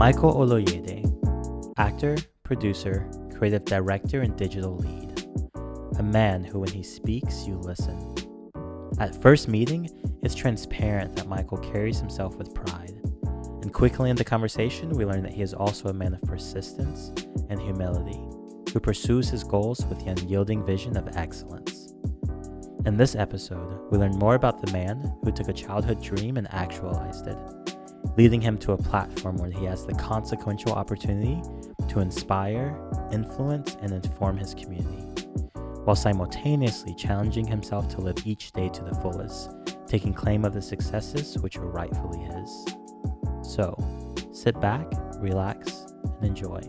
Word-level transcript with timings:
Michael 0.00 0.32
Oloyede, 0.32 1.04
actor, 1.76 2.16
producer, 2.42 3.06
creative 3.36 3.66
director, 3.66 4.22
and 4.22 4.34
digital 4.34 4.78
lead. 4.78 5.26
A 5.98 6.02
man 6.02 6.42
who, 6.42 6.60
when 6.60 6.70
he 6.70 6.82
speaks, 6.82 7.46
you 7.46 7.56
listen. 7.56 8.14
At 8.98 9.20
first 9.20 9.46
meeting, 9.46 9.90
it's 10.22 10.34
transparent 10.34 11.16
that 11.16 11.28
Michael 11.28 11.58
carries 11.58 12.00
himself 12.00 12.36
with 12.36 12.54
pride. 12.54 12.98
And 13.60 13.74
quickly 13.74 14.08
in 14.08 14.16
the 14.16 14.24
conversation, 14.24 14.88
we 14.88 15.04
learn 15.04 15.22
that 15.22 15.34
he 15.34 15.42
is 15.42 15.52
also 15.52 15.90
a 15.90 15.92
man 15.92 16.14
of 16.14 16.22
persistence 16.22 17.12
and 17.50 17.60
humility, 17.60 18.26
who 18.72 18.80
pursues 18.80 19.28
his 19.28 19.44
goals 19.44 19.84
with 19.84 20.02
the 20.02 20.10
unyielding 20.12 20.64
vision 20.64 20.96
of 20.96 21.14
excellence. 21.14 21.92
In 22.86 22.96
this 22.96 23.14
episode, 23.16 23.78
we 23.90 23.98
learn 23.98 24.16
more 24.16 24.34
about 24.34 24.64
the 24.64 24.72
man 24.72 25.14
who 25.22 25.30
took 25.30 25.48
a 25.48 25.52
childhood 25.52 26.02
dream 26.02 26.38
and 26.38 26.48
actualized 26.54 27.26
it, 27.26 27.36
leading 28.16 28.40
him 28.40 28.58
to 28.58 28.72
a 28.72 28.76
platform 28.76 29.36
where 29.36 29.50
he 29.50 29.64
has 29.64 29.86
the 29.86 29.94
consequential 29.94 30.72
opportunity 30.72 31.42
to 31.88 32.00
inspire, 32.00 32.76
influence, 33.12 33.76
and 33.82 33.92
inform 33.92 34.36
his 34.36 34.54
community, 34.54 35.04
while 35.84 35.96
simultaneously 35.96 36.94
challenging 36.94 37.46
himself 37.46 37.88
to 37.94 38.00
live 38.00 38.16
each 38.24 38.52
day 38.52 38.68
to 38.68 38.82
the 38.82 38.94
fullest, 38.96 39.50
taking 39.86 40.12
claim 40.14 40.44
of 40.44 40.52
the 40.52 40.62
successes 40.62 41.38
which 41.38 41.56
are 41.56 41.66
rightfully 41.66 42.20
his. 42.20 42.66
So, 43.42 43.76
sit 44.32 44.60
back, 44.60 44.86
relax, 45.18 45.86
and 46.04 46.24
enjoy. 46.26 46.60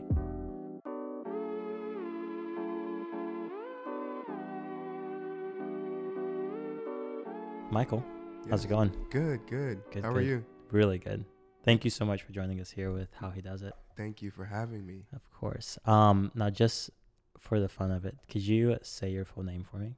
Michael, 7.71 8.03
how's 8.49 8.65
it 8.65 8.67
going? 8.67 8.91
Good, 9.09 9.47
good. 9.47 9.81
Good, 9.91 10.03
How 10.03 10.11
good. 10.11 10.17
are 10.17 10.25
you? 10.25 10.45
Really 10.71 10.99
good. 10.99 11.25
Thank 11.65 11.83
you 11.83 11.91
so 11.91 12.05
much 12.05 12.23
for 12.23 12.31
joining 12.31 12.61
us 12.61 12.71
here 12.71 12.91
with 12.91 13.09
How 13.19 13.29
He 13.29 13.41
Does 13.41 13.61
It. 13.61 13.73
Thank 13.97 14.21
you 14.21 14.31
for 14.31 14.45
having 14.45 14.85
me. 14.85 15.03
Of 15.13 15.21
course. 15.31 15.77
Um, 15.85 16.31
now, 16.33 16.49
just 16.49 16.89
for 17.37 17.59
the 17.59 17.67
fun 17.67 17.91
of 17.91 18.05
it, 18.05 18.17
could 18.29 18.41
you 18.41 18.77
say 18.81 19.11
your 19.11 19.25
full 19.25 19.43
name 19.43 19.63
for 19.63 19.77
me? 19.77 19.95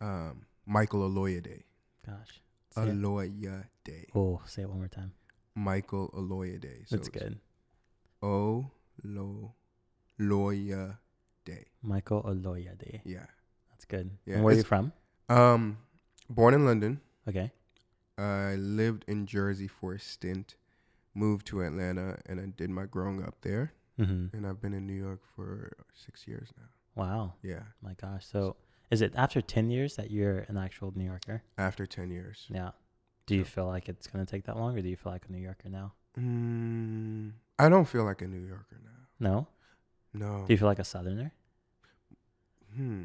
Um, 0.00 0.46
Michael 0.66 1.08
Oloyede. 1.08 1.62
Gosh. 2.04 2.40
Oloyede. 2.76 4.06
Oh, 4.14 4.42
say 4.44 4.62
it 4.62 4.68
one 4.68 4.78
more 4.78 4.88
time. 4.88 5.12
Michael 5.54 6.10
Oloyede. 6.14 6.88
So 6.88 6.96
That's 6.96 7.08
good. 7.08 7.38
O 8.20 8.70
lo 9.04 9.54
Loyade. 10.18 10.96
Michael 11.82 12.22
Oloyade. 12.26 13.02
Yeah. 13.04 13.26
That's 13.70 13.84
good. 13.84 14.10
Yeah, 14.26 14.36
and 14.36 14.44
where 14.44 14.54
are 14.54 14.58
you 14.58 14.64
from? 14.64 14.92
Um, 15.28 15.78
born 16.28 16.54
in 16.54 16.66
London. 16.66 17.00
Okay. 17.28 17.52
I 18.18 18.56
lived 18.56 19.04
in 19.06 19.26
Jersey 19.26 19.68
for 19.68 19.94
a 19.94 20.00
stint. 20.00 20.56
Moved 21.14 21.46
to 21.48 21.62
Atlanta 21.62 22.18
and 22.26 22.40
I 22.40 22.46
did 22.46 22.70
my 22.70 22.84
growing 22.84 23.22
up 23.22 23.36
there. 23.42 23.72
Mm-hmm. 23.98 24.36
And 24.36 24.46
I've 24.46 24.60
been 24.60 24.74
in 24.74 24.86
New 24.86 24.94
York 24.94 25.20
for 25.34 25.72
six 25.92 26.28
years 26.28 26.50
now. 26.56 26.68
Wow. 26.94 27.34
Yeah. 27.42 27.62
My 27.82 27.94
gosh. 27.94 28.26
So, 28.26 28.56
is 28.90 29.02
it 29.02 29.12
after 29.16 29.40
10 29.40 29.70
years 29.70 29.96
that 29.96 30.10
you're 30.10 30.40
an 30.48 30.56
actual 30.56 30.92
New 30.94 31.04
Yorker? 31.04 31.42
After 31.56 31.86
ten 31.86 32.10
years. 32.10 32.46
Yeah. 32.48 32.70
Do 33.26 33.34
you 33.34 33.44
feel 33.44 33.66
like 33.66 33.88
it's 33.88 34.06
going 34.06 34.24
to 34.24 34.30
take 34.30 34.44
that 34.46 34.56
long 34.56 34.76
or 34.78 34.80
do 34.82 34.88
you 34.88 34.96
feel 34.96 35.12
like 35.12 35.26
a 35.28 35.32
New 35.32 35.38
Yorker 35.38 35.68
now? 35.68 35.92
Mm, 36.18 37.32
I 37.58 37.68
don't 37.68 37.84
feel 37.84 38.04
like 38.04 38.22
a 38.22 38.26
New 38.26 38.46
Yorker 38.46 38.80
now. 38.82 38.90
No? 39.20 39.48
No. 40.14 40.44
Do 40.46 40.54
you 40.54 40.58
feel 40.58 40.68
like 40.68 40.78
a 40.78 40.84
Southerner? 40.84 41.32
Hmm. 42.74 43.04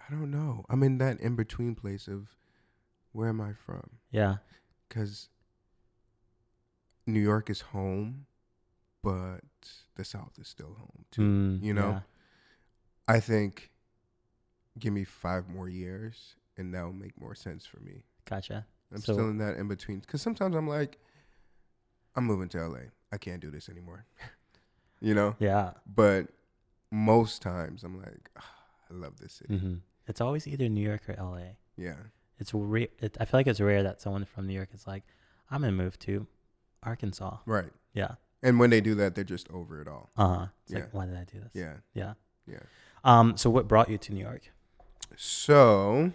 I 0.00 0.12
don't 0.12 0.30
know. 0.30 0.64
I'm 0.68 0.82
in 0.82 0.98
that 0.98 1.20
in 1.20 1.36
between 1.36 1.74
place 1.74 2.08
of 2.08 2.28
where 3.12 3.28
am 3.28 3.40
I 3.40 3.52
from? 3.52 3.88
Yeah. 4.10 4.36
Because 4.88 5.28
New 7.06 7.20
York 7.20 7.50
is 7.50 7.60
home, 7.60 8.26
but 9.02 9.40
the 9.96 10.04
South 10.04 10.32
is 10.40 10.48
still 10.48 10.74
home 10.78 11.04
too. 11.10 11.22
Mm, 11.22 11.62
you 11.62 11.74
know? 11.74 11.90
yeah. 11.90 12.00
I 13.08 13.20
think 13.20 13.70
give 14.78 14.92
me 14.92 15.04
five 15.04 15.48
more 15.48 15.68
years 15.68 16.36
and 16.56 16.72
that 16.74 16.82
will 16.84 16.92
make 16.92 17.20
more 17.20 17.34
sense 17.34 17.66
for 17.66 17.80
me. 17.80 18.04
Gotcha. 18.28 18.66
I'm 18.92 18.98
So- 19.00 19.14
still 19.14 19.28
in 19.28 19.38
that 19.38 19.56
in 19.56 19.68
between. 19.68 20.00
Because 20.00 20.22
sometimes 20.22 20.54
I'm 20.56 20.68
like, 20.68 20.98
I'm 22.14 22.24
moving 22.24 22.48
to 22.50 22.58
LA. 22.68 22.90
I 23.10 23.18
can't 23.18 23.40
do 23.40 23.50
this 23.50 23.68
anymore. 23.68 24.06
you 25.00 25.14
know? 25.14 25.34
Yeah. 25.38 25.72
But 25.86 26.28
most 26.90 27.40
times 27.42 27.84
I'm 27.84 27.98
like, 27.98 28.30
"Ah, 28.38 28.54
I 28.90 28.94
love 28.94 29.18
this 29.18 29.32
city. 29.34 29.56
hmm 29.58 29.74
It's 30.06 30.20
always 30.20 30.46
either 30.46 30.68
New 30.68 30.86
York 30.86 31.08
or 31.08 31.14
LA. 31.18 31.56
Yeah. 31.76 31.96
It's 32.38 32.52
rare. 32.54 32.88
It, 32.98 33.16
I 33.20 33.24
feel 33.24 33.38
like 33.38 33.46
it's 33.46 33.60
rare 33.60 33.82
that 33.82 34.00
someone 34.00 34.24
from 34.24 34.46
New 34.46 34.54
York 34.54 34.70
is 34.74 34.86
like, 34.86 35.04
I'm 35.50 35.60
gonna 35.60 35.72
move 35.72 35.98
to 36.00 36.26
Arkansas. 36.82 37.38
Right. 37.46 37.70
Yeah. 37.94 38.14
And 38.42 38.58
when 38.58 38.70
they 38.70 38.80
do 38.80 38.94
that, 38.96 39.14
they're 39.14 39.22
just 39.24 39.48
over 39.50 39.80
it 39.80 39.86
all. 39.88 40.10
Uh 40.16 40.28
huh. 40.28 40.46
It's 40.64 40.72
Yeah. 40.72 40.78
like, 40.80 40.94
why 40.94 41.06
did 41.06 41.16
I 41.16 41.24
do 41.24 41.38
this? 41.40 41.50
Yeah. 41.54 41.74
Yeah. 41.94 42.14
Yeah. 42.46 42.58
Um. 43.04 43.36
So 43.36 43.50
what 43.50 43.68
brought 43.68 43.88
you 43.88 43.98
to 43.98 44.12
New 44.12 44.20
York? 44.24 44.50
So, 45.16 46.12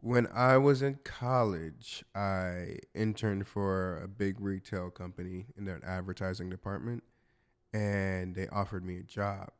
when 0.00 0.28
I 0.32 0.56
was 0.58 0.80
in 0.80 1.00
college, 1.04 2.04
I 2.14 2.78
interned 2.94 3.48
for 3.48 4.00
a 4.00 4.06
big 4.08 4.40
retail 4.40 4.90
company 4.90 5.46
in 5.58 5.64
their 5.64 5.80
advertising 5.84 6.48
department, 6.48 7.02
and 7.74 8.34
they 8.36 8.46
offered 8.48 8.84
me 8.84 8.98
a 8.98 9.02
job. 9.02 9.50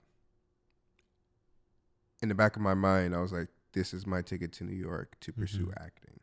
In 2.22 2.28
the 2.28 2.34
back 2.34 2.56
of 2.56 2.62
my 2.62 2.74
mind, 2.74 3.14
I 3.14 3.20
was 3.20 3.32
like, 3.32 3.48
this 3.76 3.92
is 3.92 4.06
my 4.06 4.22
ticket 4.22 4.52
to 4.54 4.64
New 4.64 4.74
York 4.74 5.16
to 5.20 5.32
pursue 5.34 5.66
Mhm. 5.66 5.74
acting. 5.84 6.20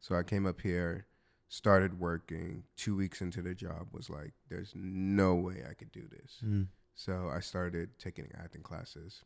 So 0.00 0.16
I 0.16 0.24
came 0.24 0.44
up 0.44 0.60
here, 0.60 1.06
started 1.48 2.00
working. 2.00 2.64
Two 2.76 2.96
weeks 2.96 3.22
into 3.22 3.40
the 3.42 3.54
job, 3.54 3.92
was 3.92 4.10
like, 4.10 4.34
there's 4.48 4.72
no 4.74 5.36
way 5.36 5.64
I 5.70 5.74
could 5.74 5.92
do 5.92 6.08
this. 6.08 6.40
Mm. 6.44 6.66
So 6.96 7.28
I 7.28 7.38
started 7.38 7.96
taking 8.00 8.32
acting 8.34 8.62
classes 8.62 9.22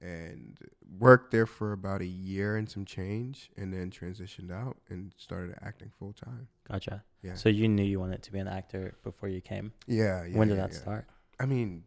and 0.00 0.58
worked 0.98 1.32
there 1.32 1.44
for 1.46 1.72
about 1.72 2.00
a 2.00 2.06
year 2.06 2.56
and 2.56 2.68
some 2.68 2.86
change 2.86 3.50
and 3.58 3.74
then 3.74 3.90
transitioned 3.90 4.50
out 4.50 4.78
and 4.88 5.12
started 5.18 5.54
acting 5.60 5.90
full 5.90 6.14
time. 6.14 6.48
Gotcha. 6.64 7.04
Yeah. 7.20 7.34
So 7.34 7.50
you 7.50 7.68
knew 7.68 7.84
you 7.84 8.00
wanted 8.00 8.22
to 8.22 8.32
be 8.32 8.38
an 8.38 8.48
actor 8.48 8.96
before 9.02 9.28
you 9.28 9.42
came. 9.42 9.72
yeah, 9.86 10.24
yeah. 10.24 10.36
when 10.38 10.48
did 10.48 10.56
yeah, 10.56 10.66
that 10.66 10.72
yeah. 10.72 10.78
start? 10.78 11.06
I 11.38 11.44
mean, 11.44 11.84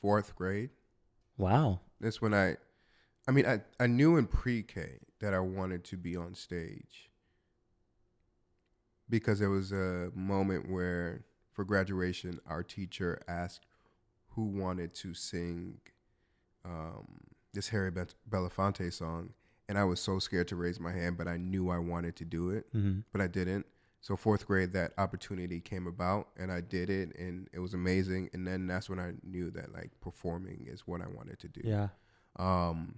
fourth 0.00 0.34
grade. 0.34 0.70
Wow. 1.36 1.80
That's 2.00 2.22
when 2.22 2.32
I 2.32 2.56
I 3.28 3.30
mean, 3.30 3.46
I, 3.46 3.60
I 3.78 3.86
knew 3.86 4.16
in 4.16 4.26
pre-K 4.26 4.98
that 5.20 5.32
I 5.32 5.38
wanted 5.38 5.84
to 5.84 5.96
be 5.96 6.16
on 6.16 6.34
stage 6.34 7.10
because 9.08 9.38
there 9.38 9.50
was 9.50 9.72
a 9.72 10.10
moment 10.14 10.70
where 10.70 11.24
for 11.52 11.64
graduation 11.64 12.40
our 12.46 12.62
teacher 12.62 13.20
asked 13.28 13.66
who 14.30 14.44
wanted 14.46 14.94
to 14.94 15.14
sing 15.14 15.78
um, 16.64 17.20
this 17.52 17.68
Harry 17.68 17.90
Be- 17.90 18.02
Belafonte 18.28 18.92
song 18.92 19.34
and 19.68 19.78
I 19.78 19.84
was 19.84 20.00
so 20.00 20.18
scared 20.18 20.48
to 20.48 20.56
raise 20.56 20.80
my 20.80 20.92
hand 20.92 21.18
but 21.18 21.28
I 21.28 21.36
knew 21.36 21.70
I 21.70 21.78
wanted 21.78 22.16
to 22.16 22.24
do 22.24 22.50
it 22.50 22.66
hmm 22.72 23.00
but 23.12 23.20
I 23.20 23.26
didn't. 23.26 23.66
So 24.00 24.16
fourth 24.16 24.48
grade 24.48 24.72
that 24.72 24.94
opportunity 24.98 25.60
came 25.60 25.86
about 25.86 26.28
and 26.36 26.50
I 26.50 26.60
did 26.60 26.90
it 26.90 27.14
and 27.16 27.48
it 27.52 27.60
was 27.60 27.72
amazing 27.74 28.30
and 28.32 28.44
then 28.46 28.66
that's 28.66 28.90
when 28.90 28.98
I 28.98 29.12
knew 29.22 29.50
that 29.52 29.72
like 29.72 29.90
performing 30.00 30.66
is 30.68 30.88
what 30.88 31.00
I 31.02 31.06
wanted 31.06 31.38
to 31.40 31.48
do. 31.48 31.60
Yeah. 31.62 31.88
um, 32.36 32.96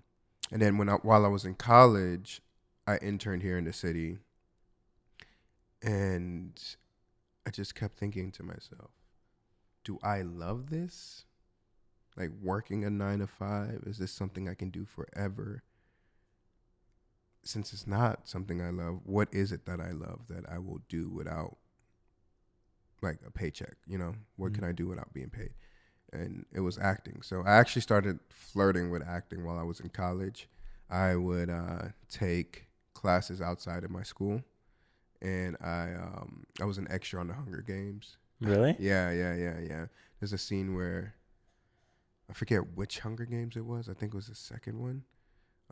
and 0.50 0.60
then 0.60 0.78
when 0.78 0.88
I, 0.88 0.94
while 0.94 1.24
I 1.24 1.28
was 1.28 1.44
in 1.44 1.54
college, 1.54 2.40
I 2.86 2.98
interned 2.98 3.42
here 3.42 3.56
in 3.58 3.64
the 3.64 3.72
city, 3.72 4.18
and 5.82 6.60
I 7.46 7.50
just 7.50 7.74
kept 7.74 7.98
thinking 7.98 8.30
to 8.32 8.42
myself, 8.42 8.90
"Do 9.84 9.98
I 10.02 10.22
love 10.22 10.70
this? 10.70 11.24
Like 12.16 12.30
working 12.40 12.84
a 12.84 12.90
nine 12.90 13.18
to 13.18 13.26
five? 13.26 13.82
Is 13.86 13.98
this 13.98 14.12
something 14.12 14.48
I 14.48 14.54
can 14.54 14.70
do 14.70 14.84
forever?" 14.84 15.62
Since 17.42 17.72
it's 17.74 17.86
not 17.86 18.26
something 18.26 18.62
I 18.62 18.70
love, 18.70 19.00
what 19.04 19.28
is 19.32 19.52
it 19.52 19.66
that 19.66 19.80
I 19.80 19.90
love 19.90 20.28
that 20.28 20.48
I 20.48 20.58
will 20.58 20.80
do 20.88 21.10
without 21.10 21.58
like 23.02 23.20
a 23.26 23.30
paycheck? 23.30 23.76
You 23.86 23.98
know, 23.98 24.14
what 24.36 24.52
Mhm. 24.52 24.54
can 24.54 24.64
I 24.64 24.72
do 24.72 24.86
without 24.88 25.12
being 25.12 25.28
paid? 25.30 25.52
And 26.14 26.46
it 26.52 26.60
was 26.60 26.78
acting. 26.78 27.20
So 27.22 27.42
I 27.44 27.52
actually 27.52 27.82
started 27.82 28.18
flirting 28.30 28.90
with 28.90 29.02
acting 29.06 29.44
while 29.44 29.58
I 29.58 29.62
was 29.62 29.80
in 29.80 29.88
college. 29.90 30.48
I 30.90 31.16
would 31.16 31.50
uh, 31.50 31.88
take 32.08 32.66
classes 32.94 33.40
outside 33.40 33.84
of 33.84 33.90
my 33.90 34.02
school, 34.02 34.42
and 35.20 35.56
I 35.60 35.92
um, 35.94 36.46
I 36.60 36.64
was 36.64 36.78
an 36.78 36.86
extra 36.90 37.20
on 37.20 37.28
the 37.28 37.34
Hunger 37.34 37.62
Games. 37.66 38.16
Really? 38.40 38.76
Yeah, 38.80 39.10
yeah, 39.10 39.34
yeah, 39.34 39.58
yeah. 39.60 39.86
There's 40.20 40.32
a 40.32 40.38
scene 40.38 40.74
where 40.74 41.14
I 42.30 42.32
forget 42.32 42.74
which 42.74 43.00
Hunger 43.00 43.24
Games 43.24 43.56
it 43.56 43.64
was. 43.64 43.88
I 43.88 43.94
think 43.94 44.14
it 44.14 44.16
was 44.16 44.28
the 44.28 44.34
second 44.34 44.78
one. 44.80 45.04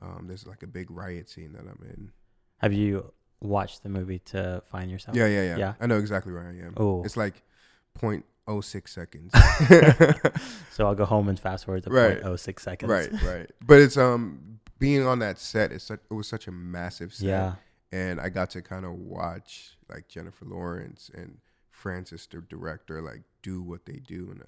Um, 0.00 0.26
there's 0.26 0.46
like 0.46 0.62
a 0.62 0.66
big 0.66 0.90
riot 0.90 1.28
scene 1.28 1.52
that 1.52 1.60
I'm 1.62 1.80
in. 1.88 2.12
Have 2.58 2.72
you 2.72 3.12
watched 3.40 3.82
the 3.82 3.88
movie 3.88 4.20
to 4.20 4.62
find 4.70 4.90
yourself? 4.90 5.16
Yeah, 5.16 5.26
yeah, 5.26 5.42
yeah, 5.42 5.56
Yeah. 5.56 5.74
I 5.80 5.86
know 5.86 5.98
exactly 5.98 6.32
where 6.32 6.46
I 6.46 6.66
am. 6.66 6.74
Oh. 6.76 7.02
It's 7.04 7.16
like 7.16 7.42
point 7.94 8.24
oh 8.46 8.60
six 8.60 8.92
seconds. 8.94 9.32
So 10.72 10.86
I'll 10.86 10.94
go 10.94 11.04
home 11.04 11.28
and 11.28 11.38
fast 11.38 11.66
forward 11.66 11.84
to 11.84 11.90
Right. 11.90 12.22
0.06 12.22 12.60
seconds. 12.60 12.90
right, 12.90 13.12
right. 13.22 13.50
But 13.64 13.80
it's 13.80 13.96
um 13.96 14.58
being 14.78 15.06
on 15.06 15.18
that 15.20 15.38
set. 15.38 15.70
It's 15.70 15.84
such, 15.84 16.00
it 16.10 16.14
was 16.14 16.26
such 16.26 16.46
a 16.48 16.50
massive 16.52 17.12
set. 17.14 17.26
Yeah. 17.26 17.54
and 17.92 18.20
I 18.20 18.30
got 18.30 18.50
to 18.50 18.62
kind 18.62 18.84
of 18.86 18.92
watch 18.92 19.76
like 19.88 20.08
Jennifer 20.08 20.44
Lawrence 20.46 21.10
and 21.14 21.38
Francis, 21.70 22.26
the 22.26 22.40
director, 22.40 23.02
like 23.02 23.22
do 23.42 23.60
what 23.62 23.84
they 23.86 23.98
do. 23.98 24.28
And 24.30 24.40
uh, 24.42 24.46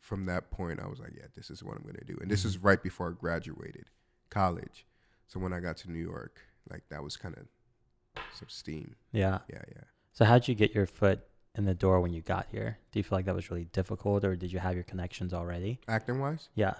from 0.00 0.26
that 0.26 0.50
point, 0.50 0.80
I 0.80 0.86
was 0.86 0.98
like, 1.00 1.12
yeah, 1.16 1.26
this 1.34 1.50
is 1.50 1.62
what 1.64 1.76
I'm 1.76 1.82
gonna 1.84 2.04
do. 2.06 2.18
And 2.20 2.30
this 2.30 2.44
is 2.44 2.56
Mm-hmm. 2.58 2.66
right 2.66 2.82
before 2.82 3.08
I 3.08 3.12
graduated 3.18 3.86
college. 4.30 4.86
So 5.28 5.40
when 5.40 5.52
I 5.54 5.60
got 5.60 5.78
to 5.78 5.90
New 5.90 5.98
York, 6.02 6.40
like 6.70 6.82
that 6.90 7.02
was 7.02 7.16
kind 7.16 7.34
of 7.38 7.46
some 8.38 8.48
steam. 8.48 8.96
Yeah. 9.12 9.38
Yeah, 9.48 9.62
yeah. 9.68 9.84
So 10.12 10.24
how'd 10.26 10.46
you 10.46 10.54
get 10.54 10.74
your 10.74 10.86
foot 10.86 11.20
in 11.54 11.64
the 11.64 11.74
door 11.74 12.00
when 12.00 12.12
you 12.12 12.22
got 12.22 12.46
here? 12.50 12.78
Do 12.92 12.98
you 12.98 13.02
feel 13.02 13.18
like 13.18 13.26
that 13.26 13.34
was 13.34 13.50
really 13.50 13.66
difficult, 13.66 14.24
or 14.24 14.36
did 14.36 14.52
you 14.52 14.58
have 14.58 14.74
your 14.74 14.84
connections 14.84 15.32
already? 15.34 15.80
Acting 15.88 16.18
wise, 16.20 16.48
Yeah. 16.54 16.74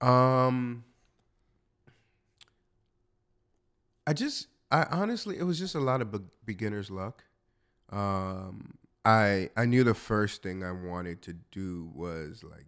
um, 0.00 0.84
I 4.06 4.12
just, 4.12 4.48
I 4.70 4.84
honestly, 4.90 5.38
it 5.38 5.44
was 5.44 5.58
just 5.58 5.74
a 5.74 5.80
lot 5.80 6.00
of 6.02 6.10
be- 6.10 6.18
beginner's 6.44 6.90
luck. 6.90 7.24
Um, 7.90 8.74
I 9.04 9.50
I 9.56 9.64
knew 9.64 9.82
the 9.84 9.94
first 9.94 10.42
thing 10.42 10.62
I 10.62 10.72
wanted 10.72 11.22
to 11.22 11.32
do 11.50 11.90
was 11.94 12.44
like 12.44 12.66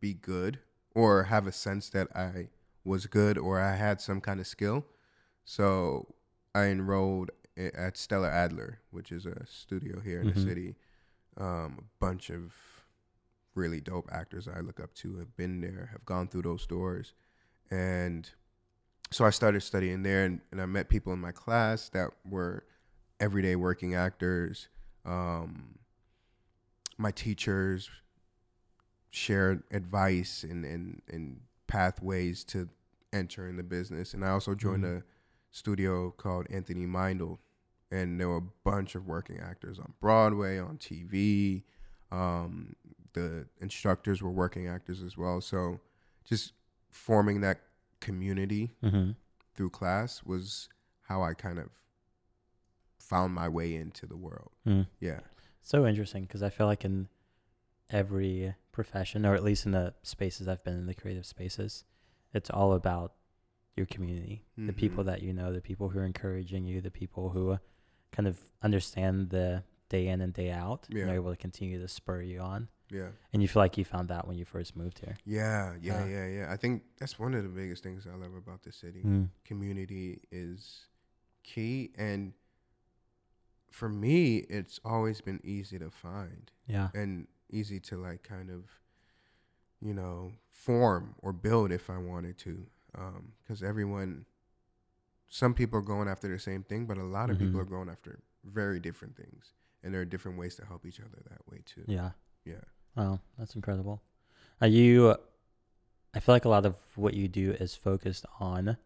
be 0.00 0.14
good 0.14 0.58
or 0.94 1.24
have 1.24 1.46
a 1.46 1.52
sense 1.52 1.88
that 1.90 2.14
I 2.14 2.48
was 2.84 3.06
good 3.06 3.38
or 3.38 3.60
I 3.60 3.74
had 3.76 4.00
some 4.00 4.20
kind 4.20 4.38
of 4.40 4.46
skill. 4.46 4.84
So 5.44 6.14
I 6.54 6.64
enrolled 6.66 7.30
at 7.56 7.96
Stella 7.96 8.28
Adler, 8.28 8.80
which 8.90 9.10
is 9.10 9.24
a 9.26 9.44
studio 9.46 10.00
here 10.00 10.20
in 10.20 10.28
Mhm. 10.30 10.34
the 10.34 10.40
city. 10.40 10.76
Um, 11.36 11.78
a 11.78 11.82
bunch 12.04 12.30
of 12.30 12.52
really 13.54 13.80
dope 13.80 14.08
actors 14.12 14.48
I 14.48 14.60
look 14.60 14.80
up 14.80 14.94
to 14.96 15.16
have 15.18 15.36
been 15.36 15.60
there, 15.60 15.88
have 15.92 16.04
gone 16.04 16.28
through 16.28 16.42
those 16.42 16.66
doors. 16.66 17.12
And 17.70 18.28
so 19.10 19.24
I 19.24 19.30
started 19.30 19.62
studying 19.62 20.02
there 20.02 20.24
and, 20.24 20.40
and 20.50 20.60
I 20.60 20.66
met 20.66 20.88
people 20.88 21.12
in 21.12 21.18
my 21.18 21.32
class 21.32 21.88
that 21.90 22.10
were 22.28 22.64
everyday 23.20 23.56
working 23.56 23.94
actors. 23.94 24.68
Um, 25.04 25.78
my 26.98 27.10
teachers 27.10 27.88
shared 29.10 29.62
advice 29.70 30.44
and, 30.44 30.64
and, 30.64 31.02
and 31.08 31.40
pathways 31.66 32.44
to 32.44 32.68
enter 33.12 33.48
in 33.48 33.56
the 33.56 33.62
business. 33.62 34.14
And 34.14 34.24
I 34.24 34.30
also 34.30 34.54
joined 34.54 34.84
Mhm. 34.84 34.98
a 34.98 35.02
studio 35.50 36.10
called 36.10 36.46
Anthony 36.50 36.86
Meindl. 36.86 37.38
And 37.92 38.18
there 38.18 38.28
were 38.28 38.38
a 38.38 38.48
bunch 38.64 38.94
of 38.94 39.06
working 39.06 39.38
actors 39.38 39.78
on 39.78 39.92
Broadway, 40.00 40.58
on 40.58 40.78
TV. 40.78 41.62
Um, 42.10 42.74
the 43.12 43.46
instructors 43.60 44.22
were 44.22 44.30
working 44.30 44.66
actors 44.66 45.02
as 45.02 45.16
well. 45.18 45.40
So 45.42 45.80
just 46.24 46.52
forming 46.88 47.40
that 47.42 47.60
community 48.00 48.70
Mm-hmm. 48.82 49.10
through 49.54 49.70
class 49.70 50.22
was 50.24 50.68
how 51.08 51.22
I 51.22 51.34
kind 51.34 51.58
of 51.58 51.68
found 52.98 53.34
my 53.34 53.48
way 53.48 53.74
into 53.74 54.06
the 54.06 54.16
world. 54.16 54.50
Mm. 54.66 54.86
Yeah. 55.00 55.20
So 55.60 55.86
interesting 55.86 56.22
because 56.22 56.42
I 56.42 56.48
feel 56.48 56.66
like 56.66 56.84
in 56.84 57.08
every 57.90 58.54
profession, 58.72 59.26
or 59.26 59.34
at 59.34 59.44
least 59.44 59.66
in 59.66 59.72
the 59.72 59.94
spaces 60.02 60.48
I've 60.48 60.64
been 60.64 60.78
in, 60.78 60.86
the 60.86 60.94
creative 60.94 61.26
spaces, 61.26 61.84
it's 62.32 62.48
all 62.50 62.72
about 62.72 63.12
your 63.76 63.86
community, 63.86 64.44
the 64.58 64.72
people 64.72 65.04
that 65.04 65.22
you 65.22 65.32
know, 65.32 65.52
the 65.52 65.60
people 65.60 65.88
who 65.90 65.98
are 65.98 66.04
encouraging 66.04 66.64
you, 66.66 66.80
the 66.80 66.90
people 66.90 67.30
who 67.30 67.58
kind 68.12 68.26
of 68.28 68.38
understand 68.62 69.30
the 69.30 69.64
day 69.88 70.06
in 70.08 70.20
and 70.20 70.32
day 70.32 70.50
out, 70.50 70.86
and 70.88 70.98
Yeah. 70.98 71.04
are 71.10 71.14
able 71.14 71.30
to 71.30 71.36
continue 71.36 71.80
to 71.80 71.88
spur 71.88 72.22
you 72.22 72.40
on. 72.40 72.68
Yeah. 72.90 73.08
And 73.32 73.40
you 73.42 73.48
feel 73.48 73.62
like 73.62 73.78
you 73.78 73.84
found 73.84 74.08
that 74.08 74.26
when 74.28 74.36
you 74.38 74.44
first 74.44 74.76
moved 74.76 74.98
here. 74.98 75.16
Yeah. 75.24 75.74
Yeah. 75.80 76.02
Uh, 76.02 76.06
yeah. 76.06 76.26
Yeah. 76.28 76.52
I 76.52 76.56
think 76.56 76.82
that's 76.98 77.18
one 77.18 77.34
of 77.34 77.42
the 77.42 77.48
biggest 77.48 77.82
things 77.82 78.06
I 78.06 78.14
love 78.16 78.34
about 78.34 78.62
the 78.62 78.72
city. 78.72 79.02
Mm. 79.02 79.30
Community 79.44 80.20
is 80.30 80.86
key. 81.42 81.90
And 81.96 82.34
for 83.70 83.88
me, 83.88 84.38
it's 84.38 84.78
always 84.84 85.20
been 85.22 85.40
easy 85.42 85.78
to 85.78 85.90
find 85.90 86.50
Yeah. 86.66 86.90
and 86.94 87.28
easy 87.50 87.80
to 87.80 87.96
like 87.96 88.22
kind 88.22 88.50
of, 88.50 88.64
you 89.80 89.94
know, 89.94 90.32
form 90.50 91.14
or 91.18 91.32
build 91.32 91.72
if 91.72 91.88
I 91.88 91.96
wanted 91.98 92.36
to. 92.38 92.66
Because 93.42 93.62
everyone, 93.62 94.26
some 95.34 95.54
people 95.54 95.78
are 95.78 95.82
going 95.94 96.08
after 96.08 96.28
the 96.28 96.38
same 96.38 96.62
thing, 96.62 96.84
but 96.84 96.98
a 96.98 97.02
lot 97.02 97.30
of 97.30 97.38
people 97.38 97.58
Mhm. 97.58 97.62
are 97.62 97.70
going 97.76 97.88
after 97.88 98.18
very 98.44 98.78
different 98.78 99.16
things. 99.16 99.54
And 99.82 99.94
there 99.94 100.02
are 100.02 100.04
different 100.14 100.36
ways 100.36 100.56
to 100.56 100.64
help 100.66 100.84
each 100.84 101.00
other 101.00 101.18
that 101.30 101.48
way 101.50 101.62
too. 101.64 101.84
Yeah. 101.86 102.10
Yeah. 102.44 102.60
Oh, 102.98 103.18
that's 103.38 103.54
incredible. 103.54 104.02
Are 104.60 104.66
you? 104.66 105.16
I 106.14 106.20
feel 106.20 106.34
like 106.34 106.44
a 106.44 106.50
lot 106.50 106.66
of 106.66 106.76
what 106.98 107.14
you 107.14 107.28
do 107.28 107.52
is 107.52 107.74
focused 107.74 108.26
on 108.40 108.76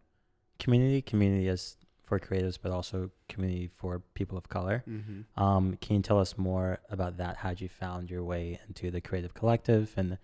community. 0.61 1.03
Community 1.03 1.49
is 1.49 1.79
for 2.05 2.21
creatives, 2.21 2.57
but 2.63 2.71
also 2.71 3.11
community 3.29 3.67
for 3.67 3.99
people 4.15 4.39
of 4.39 4.49
color. 4.49 4.85
Mm-hmm. 4.87 5.43
Um, 5.43 5.77
can 5.79 5.97
you 5.97 6.03
tell 6.03 6.21
us 6.21 6.39
more 6.39 6.79
about 6.89 7.17
that? 7.17 7.39
How'd 7.39 7.61
you 7.61 7.69
found 7.69 8.09
your 8.09 8.23
way 8.23 8.61
into 8.69 8.93
the 8.93 9.01
creative 9.01 9.35
collective 9.35 9.93
and 9.97 10.19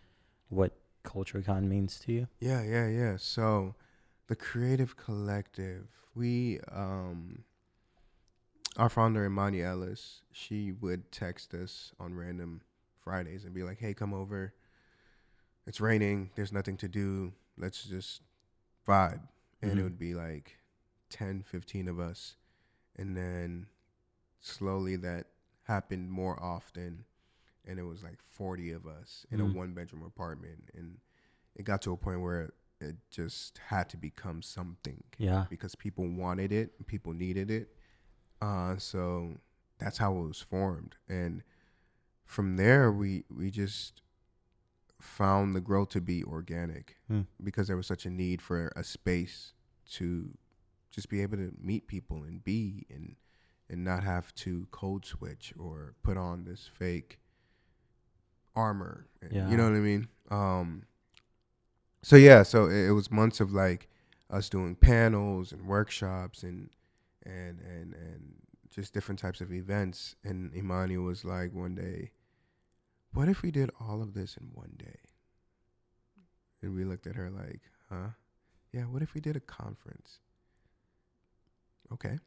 what 0.50 0.78
CultureCon 1.02 1.64
means 1.64 1.98
to 2.00 2.12
you? 2.12 2.28
Yeah, 2.38 2.62
yeah, 2.62 2.86
yeah. 2.86 3.16
So, 3.16 3.74
the 4.32 4.37
Creative 4.37 4.96
Collective, 4.96 5.88
we, 6.14 6.58
um, 6.73 7.44
our 8.79 8.88
founder 8.88 9.26
Imani 9.26 9.62
Ellis, 9.62 10.23
she 10.32 10.73
would 10.73 11.12
text 11.12 11.52
us 11.52 11.93
on 12.00 12.14
random 12.14 12.62
Fridays 13.05 13.44
and 13.44 13.52
be 13.52 13.62
like, 13.62 13.76
"Hey, 13.76 13.93
come 13.93 14.14
over. 14.14 14.55
It's 15.67 15.82
raining. 15.82 16.31
There's 16.34 16.50
nothing 16.50 16.79
to 16.79 16.88
do. 16.88 17.34
Let's 17.58 17.84
just 17.84 18.23
vibe." 18.88 19.29
And 19.61 19.79
it 19.79 19.82
Mhm. 19.82 19.84
would 19.84 19.99
be 19.99 20.14
like 20.14 20.56
10, 21.11 21.43
15 21.43 21.87
of 21.87 22.00
us, 22.00 22.37
and 22.96 23.14
then 23.14 23.67
slowly 24.40 24.96
that 24.96 25.26
happened 25.64 26.11
more 26.11 26.43
often, 26.43 27.05
and 27.67 27.79
it 27.79 27.82
was 27.82 28.02
like 28.02 28.23
40 28.23 28.70
of 28.73 28.87
us 28.87 29.26
in 29.31 29.40
a 29.43 29.44
Mm. 29.44 29.55
one 29.55 29.75
bedroom 29.75 30.02
apartment, 30.02 30.70
and 30.73 31.02
it 31.55 31.64
got 31.64 31.82
to 31.82 31.93
a 31.93 31.99
point 31.99 32.23
where 32.23 32.55
it 32.82 32.96
just 33.11 33.58
had 33.69 33.88
to 33.90 33.96
become 33.96 34.43
something 34.43 35.02
Yeah. 35.19 35.46
because 35.49 35.75
people 35.75 36.06
wanted 36.08 36.52
it 36.52 36.87
people 36.87 37.12
needed 37.14 37.50
it. 37.50 37.75
Uh, 38.40 38.76
so 38.76 39.38
that's 39.79 39.99
how 39.99 40.17
it 40.19 40.26
was 40.29 40.40
formed, 40.40 40.96
and 41.08 41.43
from 42.25 42.56
there 42.56 42.90
we 42.93 43.25
we 43.31 43.50
just 43.50 44.02
found 45.00 45.55
the 45.55 45.61
growth 45.61 45.88
to 45.90 46.00
be 46.00 46.23
organic 46.25 46.96
Hmm. 47.08 47.23
because 47.43 47.67
there 47.69 47.76
was 47.76 47.87
such 47.87 48.06
a 48.06 48.11
need 48.11 48.40
for 48.43 48.73
a 48.76 48.84
space 48.84 49.52
to 49.93 50.37
just 50.90 51.08
be 51.08 51.23
able 51.23 51.37
to 51.38 51.52
meet 51.61 51.87
people 51.88 52.23
and 52.25 52.44
be 52.44 52.87
and 52.90 53.17
and 53.69 53.84
not 53.84 54.05
have 54.05 54.34
to 54.34 54.67
code 54.70 55.05
switch 55.06 55.52
or 55.58 55.94
put 56.02 56.17
on 56.17 56.44
this 56.44 56.67
fake 56.67 57.19
armor. 58.55 59.06
and- 59.22 59.32
Yeah. 59.32 59.51
You 59.51 59.56
know 59.56 59.65
what 59.70 59.77
I 59.77 59.81
mean? 59.81 60.08
Um 60.31 60.84
so 62.03 62.17
yeah, 62.17 62.43
so 62.43 62.67
it, 62.67 62.91
was 62.91 63.11
months 63.11 63.41
of 63.41 63.53
like 63.53 63.89
us 64.31 64.49
doing 64.49 64.75
panels 64.75 65.53
and 65.53 65.67
workshops 65.67 66.43
and 66.43 66.71
and 67.25 67.61
and 67.61 67.94
and 67.94 68.35
just 68.71 68.94
different 68.94 69.19
types 69.19 69.41
of 69.41 69.53
events 69.53 70.17
and 70.25 70.55
Imani 70.56 70.97
was 70.97 71.25
like 71.25 71.53
one 71.53 71.75
day, 71.75 72.11
what 73.13 73.29
if 73.29 73.43
we 73.43 73.51
did 73.51 73.71
all 73.81 74.03
of 74.03 74.15
this 74.15 74.37
in 74.37 74.49
one 74.53 74.73
day? 74.79 74.99
And 76.63 76.75
we 76.75 76.85
looked 76.85 77.06
at 77.06 77.17
her 77.17 77.31
like, 77.31 77.61
huh? 77.91 78.11
Yeah, 78.73 78.85
what 78.85 79.03
if 79.03 79.15
we 79.15 79.21
did 79.21 79.37
a 79.37 79.41
conference? 79.41 80.21
Okay. 81.93 82.19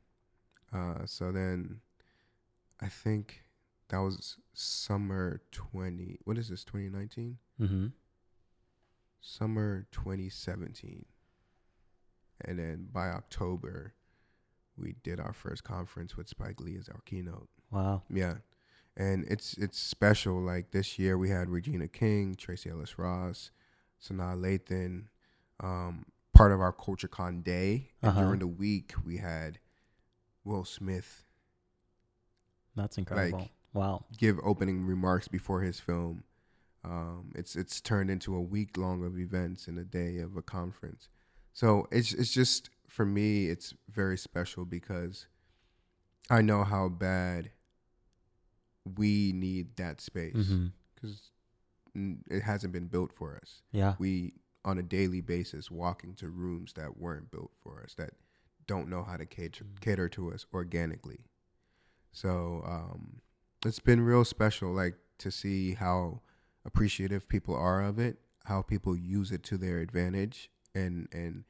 Uh, 0.72 1.05
so 1.05 1.32
then 1.32 1.79
I 2.79 2.88
think 2.88 3.44
that 3.89 3.98
was 3.98 4.38
summer 4.53 5.41
20. 5.51 6.20
What 6.24 6.38
is 6.38 6.50
this, 6.50 6.63
2019? 6.63 7.38
Mm-hmm. 7.60 7.88
Summer 9.27 9.88
2017. 9.91 11.05
And 12.41 12.60
then 12.60 12.88
by 12.94 13.08
October, 13.08 13.94
we 14.77 14.94
did 15.03 15.20
our 15.20 15.34
first 15.34 15.63
conference 15.63 16.15
with 16.15 16.27
Spike 16.29 16.60
Lee 16.62 16.77
as 16.77 16.89
our 16.89 17.01
keynote. 17.05 17.50
Wow. 17.72 18.03
Yeah. 18.10 18.36
And 18.96 19.25
it's 19.27 19.55
it's 19.58 19.79
special. 19.79 20.39
Like 20.39 20.72
this 20.72 21.00
year 21.00 21.17
we 21.17 21.29
had 21.29 21.50
Regina 21.50 21.88
King, 21.88 22.36
Tracee 22.36 22.70
Ellis 22.70 23.00
Ross, 23.00 23.50
Sanaa 24.01 24.38
Lathan, 24.38 25.05
um, 25.60 26.05
part 26.34 26.51
of 26.51 26.62
our 26.62 26.72
CultureCon 26.72 27.44
day. 27.44 27.89
And 28.03 28.12
Uh-huh. 28.12 28.22
during 28.22 28.39
the 28.39 28.48
week 28.48 28.94
we 29.03 29.17
had 29.17 29.58
Will 30.44 30.65
Smith 30.65 31.24
That's 32.75 32.98
incredible. 33.00 33.39
Like, 33.39 33.50
wow. 33.74 34.05
give 34.17 34.39
opening 34.44 34.86
remarks 34.86 35.27
before 35.27 35.62
his 35.62 35.79
film. 35.79 36.24
Um, 36.85 37.31
it's 37.35 37.55
it's 37.55 37.81
turned 37.81 38.09
into 38.11 38.35
a 38.35 38.41
week 38.41 38.77
long 38.77 39.03
of 39.03 39.17
events 39.19 39.67
and 39.67 39.79
a 39.79 39.83
day 39.83 40.19
of 40.19 40.37
a 40.37 40.41
conference. 40.43 41.09
So 41.51 41.87
it's 41.91 42.13
it's 42.13 42.31
just 42.31 42.69
for 42.87 43.05
me 43.05 43.47
it's 43.47 43.73
very 43.89 44.17
special 44.17 44.65
because 44.65 45.25
I 46.29 46.41
know 46.41 46.63
how 46.63 46.89
bad 46.89 47.49
we 48.97 49.31
need 49.33 49.75
that 49.77 49.99
space 50.01 50.35
Mm-hmm. 50.35 50.67
because 50.93 51.31
it 52.29 52.43
hasn't 52.43 52.73
been 52.73 52.87
built 52.87 53.11
for 53.13 53.37
us. 53.41 53.61
Yeah. 53.71 53.95
We 53.97 54.33
on 54.63 54.77
a 54.77 54.83
daily 54.83 55.21
basis 55.21 55.71
walk 55.71 56.03
into 56.03 56.27
rooms 56.29 56.73
that 56.73 56.97
weren't 56.97 57.31
built 57.31 57.51
for 57.63 57.81
us 57.83 57.93
that 57.95 58.11
don't 58.67 58.89
know 58.89 59.03
how 59.03 59.15
to 59.17 59.25
cater 59.25 59.63
Mm. 59.63 59.79
cater 59.81 60.09
to 60.09 60.31
us 60.33 60.45
organically. 60.53 61.25
So 62.11 62.63
um, 62.65 63.21
it's 63.65 63.79
been 63.79 64.01
real 64.01 64.25
special, 64.25 64.71
like 64.73 64.95
to 65.19 65.31
see 65.31 65.73
how 65.73 66.21
appreciative 66.65 67.27
people 67.29 67.55
are 67.55 67.81
of 67.84 68.00
it, 68.00 68.17
how 68.45 68.62
people 68.62 68.95
use 68.95 69.31
it 69.31 69.43
to 69.43 69.57
their 69.57 69.79
advantage, 69.79 70.50
and 70.74 71.07
and 71.12 71.43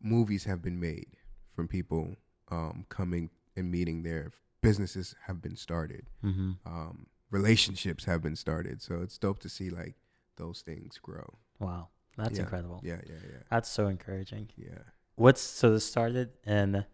movies 0.00 0.44
have 0.44 0.62
been 0.62 0.78
made 0.80 1.06
from 1.54 1.68
people 1.68 2.16
um, 2.50 2.84
coming 2.88 3.30
and 3.56 3.70
meeting 3.70 4.02
their 4.02 4.32
businesses 4.60 5.14
have 5.26 5.40
been 5.42 5.56
started, 5.56 6.06
Mm-hmm. 6.24 6.52
um, 6.66 7.06
relationships 7.30 8.04
have 8.04 8.22
been 8.22 8.36
started. 8.36 8.80
So 8.82 9.00
it's 9.02 9.18
dope 9.18 9.38
to 9.40 9.48
see 9.48 9.70
like 9.70 9.94
those 10.36 10.62
things 10.62 10.98
grow. 10.98 11.38
Wow, 11.58 11.88
that's 12.16 12.34
Yeah. 12.38 12.42
incredible. 12.44 12.80
Yeah, 12.82 13.00
yeah, 13.06 13.16
yeah, 13.22 13.38
That's 13.50 13.68
so 13.68 13.88
encouraging. 13.88 14.50
yeah. 14.56 14.78
What's 15.16 15.40
so 15.40 15.70
this 15.72 15.84
started 15.84 16.30
in 16.46 16.84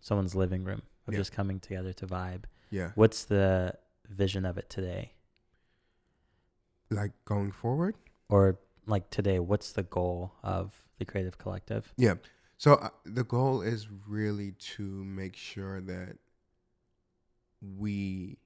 someone's 0.00 0.34
living 0.34 0.64
room 0.64 0.82
of 1.06 1.12
Yeah. 1.14 1.20
just 1.20 1.32
coming 1.32 1.60
together 1.60 1.92
to 1.94 2.06
vibe. 2.06 2.44
Yeah. 2.70 2.92
What's 2.94 3.24
the 3.24 3.78
vision 4.08 4.44
of 4.46 4.58
it 4.58 4.68
today? 4.70 5.13
Like 6.90 7.12
going 7.24 7.52
forward. 7.52 7.94
Or 8.28 8.58
like 8.86 9.10
today, 9.10 9.38
what's 9.38 9.72
the 9.72 9.82
goal 9.82 10.32
of 10.42 10.72
the 10.98 11.04
creative 11.04 11.38
collective? 11.38 11.92
Yeah. 11.96 12.14
So 12.58 12.74
uh, 12.74 12.88
the 13.04 13.24
goal 13.24 13.62
is 13.62 13.88
really 14.06 14.52
to 14.76 14.82
make 14.82 15.36
sure 15.36 15.80
that 15.80 16.16
we, 17.60 18.38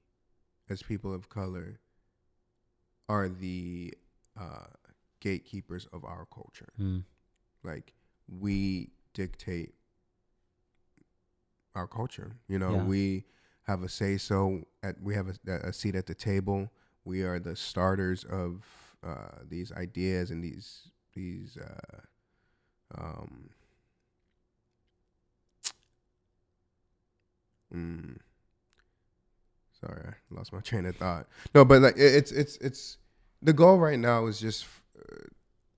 as 0.69 0.81
people 0.81 1.13
of 1.13 1.29
color, 1.29 1.79
are 3.07 3.27
the 3.27 3.93
uh, 4.39 4.67
gatekeepers 5.19 5.87
of 5.91 6.03
our 6.05 6.25
culture. 6.33 6.69
Mm. 6.79 7.03
Like 7.63 7.93
we 8.27 8.89
dictate 9.13 9.73
our 11.75 11.87
culture. 11.87 12.35
You 12.47 12.59
know, 12.59 12.71
Yeah. 12.71 12.83
we 12.85 13.25
have 13.63 13.83
a 13.83 13.89
say 13.89 14.17
so. 14.17 14.65
At 14.81 15.01
we 15.01 15.13
have 15.15 15.27
a, 15.47 15.51
a 15.69 15.73
seat 15.73 15.95
at 15.95 16.05
the 16.07 16.15
table. 16.15 16.71
We 17.05 17.23
are 17.23 17.39
the 17.39 17.55
starters 17.55 18.23
of 18.23 18.63
uh, 19.03 19.39
these 19.47 19.71
ideas 19.71 20.31
and 20.31 20.43
these 20.43 20.91
these. 21.13 21.57
Uh, 21.57 22.01
um, 22.97 23.49
mm, 27.73 28.17
sorry, 29.79 30.01
I 30.09 30.13
lost 30.35 30.53
my 30.53 30.59
train 30.61 30.85
of 30.85 30.95
thought. 30.95 31.27
No, 31.53 31.65
but 31.65 31.81
like 31.81 31.95
it's 31.97 32.31
it's 32.31 32.57
it's 32.57 32.97
the 33.41 33.53
goal 33.53 33.77
right 33.79 33.99
now 33.99 34.25
is 34.27 34.39
just 34.39 34.65
uh, 34.99 35.15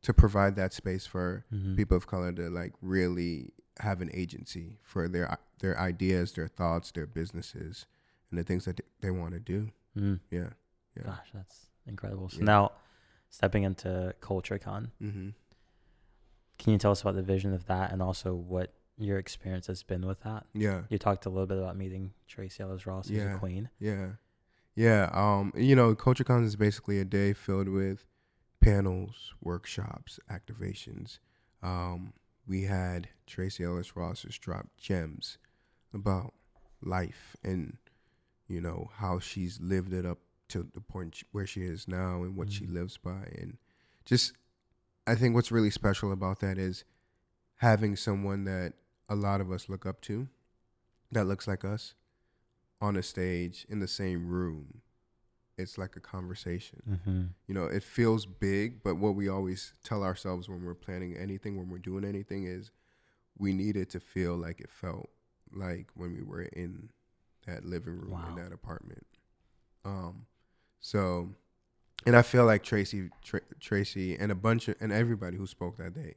to 0.03 0.13
provide 0.13 0.55
that 0.55 0.73
space 0.73 1.05
for 1.05 1.45
Mhm. 1.53 1.75
people 1.75 1.97
of 1.97 2.07
color 2.07 2.31
to 2.33 2.49
like 2.49 2.73
really 2.81 3.53
have 3.79 4.01
an 4.01 4.09
agency 4.13 4.77
for 4.81 5.07
their 5.07 5.37
their 5.59 5.79
ideas, 5.79 6.33
their 6.33 6.47
thoughts, 6.47 6.91
their 6.91 7.07
businesses, 7.07 7.85
and 8.29 8.39
the 8.39 8.43
things 8.43 8.65
that 8.65 8.81
they 9.01 9.11
want 9.11 9.33
to 9.33 9.39
do. 9.39 9.69
Mm. 9.95 10.19
Yeah. 10.31 10.49
Yeah. 10.97 11.03
Gosh, 11.03 11.29
that's 11.33 11.67
incredible. 11.85 12.29
So 12.29 12.39
Yeah. 12.39 12.45
now, 12.45 12.71
stepping 13.29 13.63
into 13.63 14.13
CultureCon, 14.21 14.91
Mm-hmm. 15.01 15.29
can 16.57 16.73
you 16.73 16.77
tell 16.79 16.91
us 16.91 17.01
about 17.01 17.15
the 17.15 17.21
vision 17.23 17.53
of 17.53 17.65
that 17.67 17.91
and 17.91 18.01
also 18.01 18.33
what 18.35 18.73
your 18.97 19.17
experience 19.17 19.67
has 19.67 19.83
been 19.83 20.05
with 20.05 20.21
that? 20.21 20.45
Yeah. 20.53 20.83
You 20.89 20.97
talked 20.97 21.25
a 21.25 21.29
little 21.29 21.47
bit 21.47 21.57
about 21.57 21.75
meeting 21.77 22.13
Tracee 22.27 22.61
Ellis 22.63 22.85
Ross 22.85 23.05
as 23.05 23.11
Yeah. 23.17 23.35
a 23.35 23.39
queen. 23.39 23.69
Yeah. 23.79 24.13
Yeah. 24.75 25.09
Um, 25.13 25.51
you 25.55 25.75
know, 25.75 25.95
CultureCon 25.95 26.43
is 26.43 26.55
basically 26.55 26.99
a 26.99 27.05
day 27.05 27.33
filled 27.33 27.67
with 27.69 28.05
panels, 28.59 29.33
workshops, 29.41 30.19
activations. 30.29 31.19
Um, 31.63 32.13
we 32.47 32.63
had 32.63 33.09
Tracee 33.25 33.63
Ellis 33.63 33.95
Ross 33.95 34.21
just 34.23 34.41
drop 34.41 34.67
gems 34.77 35.37
about 35.93 36.33
life 36.81 37.35
and, 37.43 37.77
you 38.47 38.61
know, 38.61 38.89
how 38.95 39.19
she's 39.19 39.59
lived 39.59 39.93
it 39.93 40.05
up 40.05 40.19
to 40.51 40.63
the 40.73 40.81
point 40.81 41.23
where 41.31 41.47
she 41.47 41.61
is 41.63 41.87
now 41.87 42.23
and 42.23 42.35
what 42.35 42.51
she 42.51 42.65
Mhm. 42.65 42.73
lives 42.73 42.97
by. 42.97 43.23
And 43.37 43.57
just, 44.05 44.33
I 45.07 45.15
think 45.15 45.33
what's 45.35 45.51
really 45.51 45.69
special 45.69 46.11
about 46.11 46.39
that 46.39 46.57
is 46.57 46.83
having 47.57 47.95
someone 47.95 48.43
that 48.45 48.73
a 49.09 49.15
lot 49.15 49.41
of 49.41 49.51
us 49.51 49.67
look 49.69 49.85
up 49.85 50.01
to 50.01 50.27
that 51.11 51.25
looks 51.25 51.47
like 51.47 51.63
us 51.65 51.93
on 52.79 52.95
a 52.95 53.03
stage 53.03 53.65
in 53.69 53.79
the 53.79 53.87
same 53.87 54.27
room. 54.27 54.81
It's 55.57 55.77
like 55.77 55.95
a 55.95 55.99
conversation. 55.99 56.81
Mm-hmm. 56.89 57.21
You 57.47 57.53
know, 57.53 57.65
it 57.65 57.83
feels 57.83 58.25
big, 58.25 58.81
but 58.83 58.95
what 58.95 59.15
we 59.15 59.27
always 59.27 59.73
tell 59.83 60.03
ourselves 60.03 60.49
when 60.49 60.63
we're 60.65 60.73
planning 60.73 61.15
anything, 61.15 61.57
when 61.57 61.69
we're 61.69 61.77
doing 61.77 62.03
anything, 62.05 62.45
is 62.45 62.71
we 63.37 63.53
need 63.53 63.75
it 63.77 63.89
to 63.91 63.99
feel 63.99 64.35
like 64.35 64.59
it 64.59 64.69
felt 64.71 65.09
like 65.53 65.89
when 65.93 66.13
we 66.13 66.23
were 66.23 66.43
in 66.43 66.89
that 67.45 67.65
living 67.65 67.97
room 67.99 68.11
Wow. 68.11 68.29
in 68.29 68.35
that 68.35 68.51
apartment. 68.53 69.05
Um, 69.83 70.25
so, 70.81 71.29
and 72.05 72.15
I 72.15 72.21
feel 72.23 72.45
like 72.45 72.63
Tracee, 72.63 73.09
Tra- 73.23 73.41
Tracee, 73.59 74.17
and 74.19 74.31
a 74.31 74.35
bunch 74.35 74.67
of 74.67 74.75
and 74.81 74.91
everybody 74.91 75.37
who 75.37 75.45
spoke 75.47 75.77
that 75.77 75.93
day, 75.93 76.15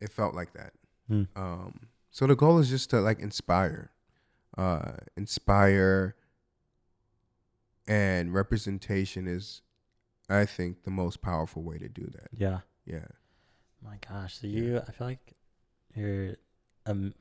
it 0.00 0.10
felt 0.10 0.34
like 0.34 0.52
that. 0.54 0.72
Mm. 1.10 1.28
Um, 1.36 1.80
so 2.10 2.26
the 2.26 2.34
goal 2.36 2.58
is 2.58 2.68
just 2.68 2.90
to 2.90 3.00
like 3.00 3.20
inspire, 3.20 3.90
uh, 4.58 4.92
inspire, 5.16 6.16
and 7.86 8.32
representation 8.34 9.26
is, 9.26 9.62
I 10.28 10.44
think, 10.44 10.84
the 10.84 10.90
most 10.90 11.22
powerful 11.22 11.62
way 11.62 11.78
to 11.78 11.88
do 11.88 12.04
that. 12.12 12.28
Yeah. 12.36 12.60
Yeah, 12.86 13.06
My 13.84 13.98
gosh. 14.08 14.38
So 14.40 14.46
Yeah. 14.48 14.60
you, 14.60 14.78
I 14.86 14.90
feel 14.90 15.06
like 15.06 15.34
you're 15.94 16.36
um, 16.86 17.14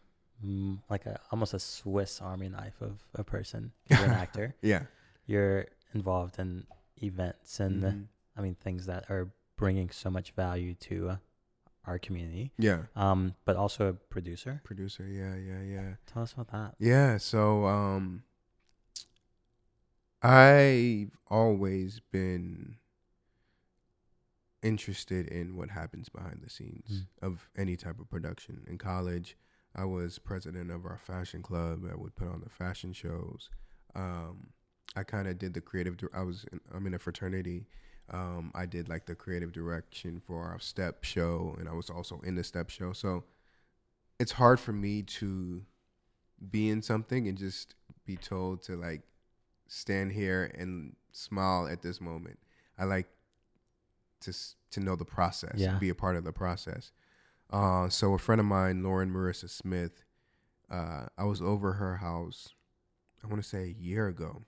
like 0.89 1.05
a 1.05 1.19
almost 1.31 1.53
a 1.53 1.59
Swiss 1.59 2.21
Army 2.21 2.49
knife 2.49 2.81
of 2.81 3.03
a 3.13 3.23
person. 3.23 3.71
You're 3.89 3.99
an 4.05 4.11
actor. 4.25 4.55
yeah, 4.61 4.83
You're 5.27 5.67
involved 5.93 6.39
in 6.39 6.65
events 7.01 7.59
and 7.59 7.83
Mhm. 7.83 8.07
I 8.37 8.41
mean 8.41 8.55
things 8.55 8.85
that 8.85 9.09
are 9.09 9.31
bringing 9.57 9.89
so 9.89 10.09
much 10.09 10.31
value 10.31 10.73
to 10.75 11.09
uh, 11.09 11.17
our 11.85 11.97
community. 11.99 12.51
yeah. 12.57 12.85
Um, 12.95 13.35
but 13.45 13.55
also 13.55 13.87
a 13.89 13.93
producer. 13.93 14.61
Producer, 14.63 15.05
yeah, 15.07 15.35
yeah, 15.35 15.61
yeah. 15.61 15.95
Tell 16.05 16.23
us 16.23 16.33
about 16.33 16.49
that. 16.51 16.75
Yeah, 16.79 17.17
so 17.17 17.65
um 17.65 18.23
I've 20.21 21.11
always 21.27 22.01
been 22.11 22.75
interested 24.61 25.27
in 25.27 25.55
what 25.55 25.69
happens 25.69 26.09
behind 26.09 26.41
the 26.43 26.49
scenes 26.49 27.05
of 27.21 27.49
any 27.55 27.77
type 27.77 27.99
of 27.99 28.09
production. 28.09 28.65
In 28.67 28.77
college, 28.77 29.37
I 29.73 29.85
was 29.85 30.19
president 30.19 30.71
of 30.71 30.85
our 30.85 30.97
fashion 30.97 31.41
club. 31.41 31.83
I 31.89 31.95
would 31.95 32.15
put 32.15 32.27
on 32.27 32.41
the 32.41 32.49
fashion 32.49 32.91
shows. 32.93 33.49
Um 33.95 34.49
I 34.95 35.03
kind 35.03 35.27
of 35.27 35.37
did 35.37 35.53
the 35.53 35.61
creative 35.61 35.97
I 36.13 36.21
was 36.23 36.45
in, 36.51 36.59
I'm 36.73 36.85
in 36.87 36.93
a 36.93 36.99
fraternity. 36.99 37.65
Um 38.09 38.51
I 38.55 38.65
did 38.65 38.89
like 38.89 39.05
the 39.05 39.15
creative 39.15 39.51
direction 39.51 40.21
for 40.25 40.43
our 40.43 40.59
step 40.59 41.03
show 41.03 41.55
and 41.59 41.69
I 41.69 41.73
was 41.73 41.89
also 41.89 42.19
in 42.23 42.35
the 42.35 42.43
step 42.43 42.69
show. 42.69 42.93
So 42.93 43.23
it's 44.19 44.33
hard 44.33 44.59
for 44.59 44.73
me 44.73 45.03
to 45.03 45.63
be 46.51 46.69
in 46.69 46.81
something 46.81 47.27
and 47.27 47.37
just 47.37 47.75
be 48.05 48.17
told 48.17 48.63
to 48.63 48.75
like 48.75 49.01
stand 49.67 50.11
here 50.11 50.51
and 50.57 50.95
smile 51.11 51.67
at 51.67 51.81
this 51.81 52.01
moment. 52.01 52.39
I 52.77 52.85
like 52.85 53.07
to 54.21 54.33
to 54.71 54.79
know 54.79 54.95
the 54.95 55.05
process 55.05 55.55
Yeah. 55.57 55.71
and 55.71 55.79
be 55.79 55.89
a 55.89 55.95
part 55.95 56.15
of 56.15 56.23
the 56.23 56.31
process. 56.33 56.91
Uh, 57.51 57.89
so 57.89 58.13
a 58.13 58.19
friend 58.19 58.39
of 58.39 58.45
mine, 58.45 58.83
Lauren 58.83 59.11
Marissa 59.11 59.49
Smith, 59.49 60.03
uh, 60.69 61.07
I 61.17 61.23
was 61.23 61.41
over 61.41 61.73
her 61.73 61.97
house. 61.97 62.49
I 63.23 63.27
want 63.27 63.41
to 63.41 63.47
say 63.47 63.63
a 63.63 63.81
year 63.81 64.07
ago. 64.07 64.43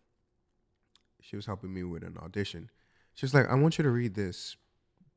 She 1.22 1.36
was 1.36 1.46
helping 1.46 1.74
me 1.74 1.84
with 1.84 2.04
an 2.04 2.18
audition. 2.18 2.70
She 3.14 3.26
was 3.26 3.34
like, 3.34 3.48
"I 3.48 3.56
want 3.56 3.78
you 3.78 3.84
to 3.84 3.90
read 3.90 4.16
this 4.16 4.58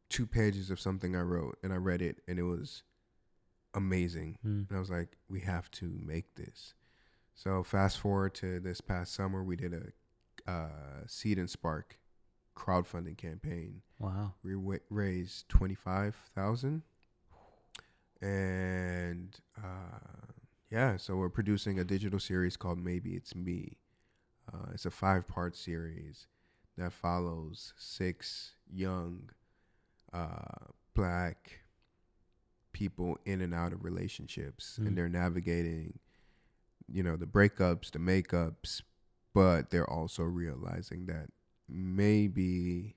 two 0.08 0.26
pages 0.26 0.70
of 0.70 0.78
something 0.78 1.16
I 1.16 1.20
wrote," 1.20 1.58
and 1.62 1.72
I 1.72 1.76
read 1.76 2.02
it, 2.02 2.22
and 2.28 2.38
it 2.38 2.44
was 2.44 2.82
amazing. 3.74 4.38
Mm. 4.46 4.68
And 4.68 4.76
I 4.76 4.78
was 4.78 4.90
like, 4.90 5.16
we 5.28 5.40
have 5.40 5.70
to 5.72 5.98
make 6.04 6.34
this. 6.36 6.74
So 7.34 7.64
fast 7.64 7.98
forward 7.98 8.34
to 8.36 8.60
this 8.60 8.80
past 8.80 9.12
summer, 9.12 9.42
we 9.42 9.56
did 9.56 9.74
a 9.74 10.50
uh, 10.50 11.06
Seed 11.06 11.38
and 11.38 11.50
Spark 11.50 11.98
crowdfunding 12.56 13.16
campaign. 13.16 13.82
Wow. 13.98 14.34
We 14.44 14.54
wa- 14.54 14.76
raised 14.90 15.48
twenty 15.48 15.74
five 15.74 16.14
thousand, 16.34 16.82
and 18.20 19.36
uh, 19.58 20.30
yeah, 20.70 20.96
so 20.96 21.16
we're 21.16 21.28
producing 21.28 21.78
a 21.78 21.84
digital 21.84 22.20
series 22.20 22.56
called 22.56 22.78
Maybe 22.78 23.14
It's 23.14 23.34
Me. 23.34 23.78
Uh, 24.52 24.70
it's 24.72 24.86
a 24.86 24.90
five 24.90 25.26
part 25.26 25.56
series 25.56 26.26
that 26.76 26.92
follows 26.92 27.72
six 27.76 28.54
young 28.72 29.30
uh, 30.12 30.66
black 30.94 31.60
people 32.72 33.16
in 33.24 33.40
and 33.40 33.54
out 33.54 33.72
of 33.72 33.84
relationships 33.84 34.78
Mm. 34.80 34.86
and 34.86 34.98
they're 34.98 35.08
navigating 35.08 35.98
you 36.92 37.02
know 37.02 37.16
the 37.16 37.26
breakups 37.26 37.90
the 37.92 37.98
makeups 37.98 38.82
but 39.32 39.70
they're 39.70 39.88
also 39.88 40.22
realizing 40.24 41.06
that 41.06 41.28
maybe 41.68 42.96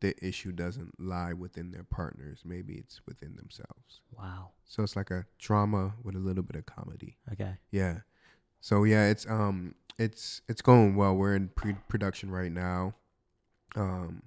the 0.00 0.14
issue 0.26 0.50
doesn't 0.52 0.98
lie 0.98 1.32
within 1.34 1.70
their 1.70 1.84
partners 1.84 2.40
maybe 2.44 2.74
it's 2.74 3.00
within 3.06 3.36
themselves 3.36 4.00
Wow. 4.16 4.50
so 4.64 4.82
it's 4.82 4.96
like 4.96 5.10
a 5.10 5.26
drama 5.38 5.92
with 6.02 6.14
a 6.16 6.18
little 6.18 6.42
bit 6.42 6.56
of 6.56 6.66
comedy 6.66 7.18
Okay. 7.32 7.58
yeah 7.70 7.98
So 8.60 8.84
yeah, 8.84 9.06
it's 9.08 9.26
um 9.26 9.74
it's 9.98 10.42
it's 10.48 10.62
going 10.62 10.94
well. 10.96 11.14
We're 11.14 11.34
in 11.34 11.48
pre-production 11.48 12.30
right 12.30 12.52
now. 12.52 12.94
Um, 13.76 14.22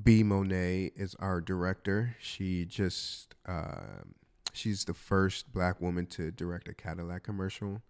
B 0.00 0.22
Monet 0.22 0.92
is 0.94 1.14
our 1.16 1.40
director. 1.40 2.16
She 2.20 2.64
just 2.64 3.34
uh, 3.46 4.02
she's 4.52 4.84
the 4.84 4.94
first 4.94 5.52
black 5.52 5.80
woman 5.80 6.06
to 6.06 6.30
direct 6.30 6.68
a 6.68 6.74
Cadillac 6.74 7.22
commercial. 7.22 7.82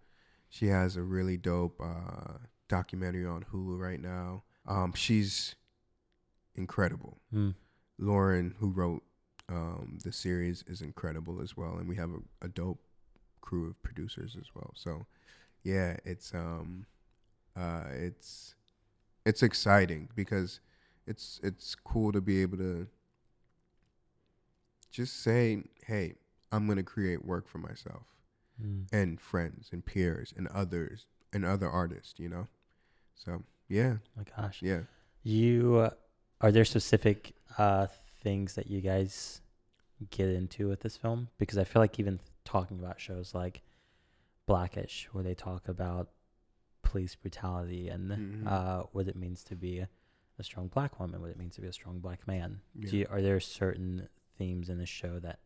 She 0.49 0.67
has 0.67 0.95
a 0.95 1.01
really 1.03 1.35
dope 1.35 1.81
uh, 1.81 2.37
documentary 2.69 3.25
on 3.25 3.45
Hulu 3.51 3.77
right 3.77 4.01
now. 4.01 4.43
Um, 4.65 4.93
she's 4.93 5.55
incredible. 6.55 7.17
Mm. 7.33 7.55
Lauren, 7.99 8.55
who 8.59 8.69
wrote 8.69 9.03
um, 9.49 9.99
the 10.03 10.11
series, 10.11 10.63
is 10.67 10.81
incredible 10.81 11.41
as 11.41 11.57
well, 11.57 11.77
and 11.77 11.87
we 11.87 11.95
have 11.95 12.11
a, 12.11 12.45
a 12.45 12.47
dope 12.47 12.79
crew 13.41 13.67
of 13.69 13.81
producers 13.83 14.35
as 14.39 14.47
well. 14.53 14.71
So, 14.75 15.05
yeah, 15.63 15.97
it's 16.05 16.33
um, 16.33 16.85
uh, 17.55 17.83
it's 17.91 18.55
it's 19.25 19.43
exciting 19.43 20.09
because 20.15 20.59
it's 21.05 21.39
it's 21.43 21.75
cool 21.75 22.11
to 22.11 22.21
be 22.21 22.41
able 22.41 22.57
to 22.57 22.87
just 24.91 25.21
say, 25.21 25.63
"Hey, 25.85 26.15
I'm 26.51 26.67
gonna 26.67 26.83
create 26.83 27.25
work 27.25 27.47
for 27.47 27.57
myself 27.59 28.03
Mm. 28.61 28.87
and 28.91 29.21
friends 29.21 29.69
and 29.71 29.85
peers 29.85 30.33
and 30.35 30.47
others 30.47 31.05
and 31.33 31.45
other 31.45 31.69
artists." 31.69 32.19
You 32.19 32.29
know, 32.29 32.47
so 33.15 33.43
yeah, 33.67 33.97
Oh 34.05 34.09
my 34.17 34.23
gosh. 34.35 34.61
yeah. 34.61 34.81
You 35.23 35.75
uh, 35.77 35.89
are 36.41 36.51
there 36.51 36.65
specific 36.65 37.33
uh, 37.57 37.87
things 38.21 38.55
that 38.55 38.67
you 38.67 38.81
guys 38.81 39.41
get 40.09 40.29
into 40.29 40.67
with 40.69 40.81
this 40.81 40.95
film? 40.97 41.29
Because 41.37 41.57
I 41.57 41.63
feel 41.65 41.81
like 41.81 41.99
even 41.99 42.19
talking 42.45 42.79
about 42.79 42.99
shows 43.01 43.33
like 43.33 43.61
Blackish, 44.47 45.07
where 45.11 45.23
they 45.23 45.35
talk 45.35 45.67
about 45.67 46.09
police 46.81 47.15
brutality 47.15 47.89
and 47.89 48.11
Mhm. 48.11 48.47
uh, 48.47 48.83
what 48.93 49.07
it 49.07 49.15
means 49.15 49.43
to 49.43 49.55
be 49.55 49.79
a, 49.79 49.89
strong 50.41 50.67
black 50.67 50.99
woman, 50.99 51.19
what 51.21 51.29
it 51.31 51.37
means 51.37 51.55
to 51.55 51.61
be 51.61 51.67
a 51.67 51.73
strong 51.73 51.99
black 51.99 52.25
man. 52.27 52.61
Yeah. 52.75 52.89
Do 52.89 52.97
you, 52.97 53.05
are 53.09 53.21
there 53.21 53.39
certain 53.39 54.07
themes 54.37 54.69
in 54.69 54.77
the 54.77 54.85
show 54.85 55.19
that 55.19 55.39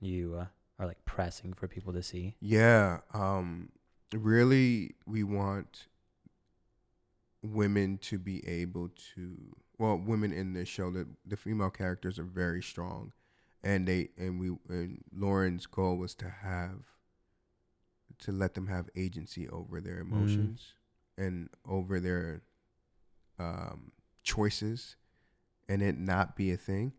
you 0.00 0.34
uh, 0.34 0.46
are 0.78 0.86
like 0.86 1.04
pressing 1.04 1.52
for 1.52 1.68
people 1.68 1.92
to 1.92 2.02
see? 2.02 2.36
Yeah, 2.40 3.00
um, 3.12 3.70
really, 4.12 4.96
we 5.06 5.22
want 5.22 5.86
women 7.42 7.98
to 7.98 8.18
be 8.18 8.46
able 8.46 8.88
to. 9.14 9.54
Well, 9.78 9.96
women 9.98 10.32
in 10.32 10.52
this 10.54 10.68
show, 10.68 10.90
that 10.90 11.06
the 11.24 11.36
female 11.36 11.70
characters 11.70 12.18
are 12.18 12.24
very 12.24 12.62
strong, 12.62 13.12
and 13.62 13.86
they 13.86 14.10
and 14.18 14.38
we 14.40 14.56
and 14.74 15.04
Lauren's 15.12 15.66
goal 15.66 15.96
was 15.96 16.14
to 16.16 16.28
have 16.28 16.86
to 18.20 18.32
let 18.32 18.54
them 18.54 18.66
have 18.68 18.88
agency 18.96 19.48
over 19.48 19.80
their 19.80 19.98
emotions 20.00 20.72
and 21.18 21.48
over 21.66 22.00
their 22.00 22.42
um, 23.38 23.92
choices, 24.22 24.96
and 25.68 25.82
it 25.82 25.98
not 25.98 26.36
be 26.36 26.50
a 26.52 26.56
thing, 26.56 26.92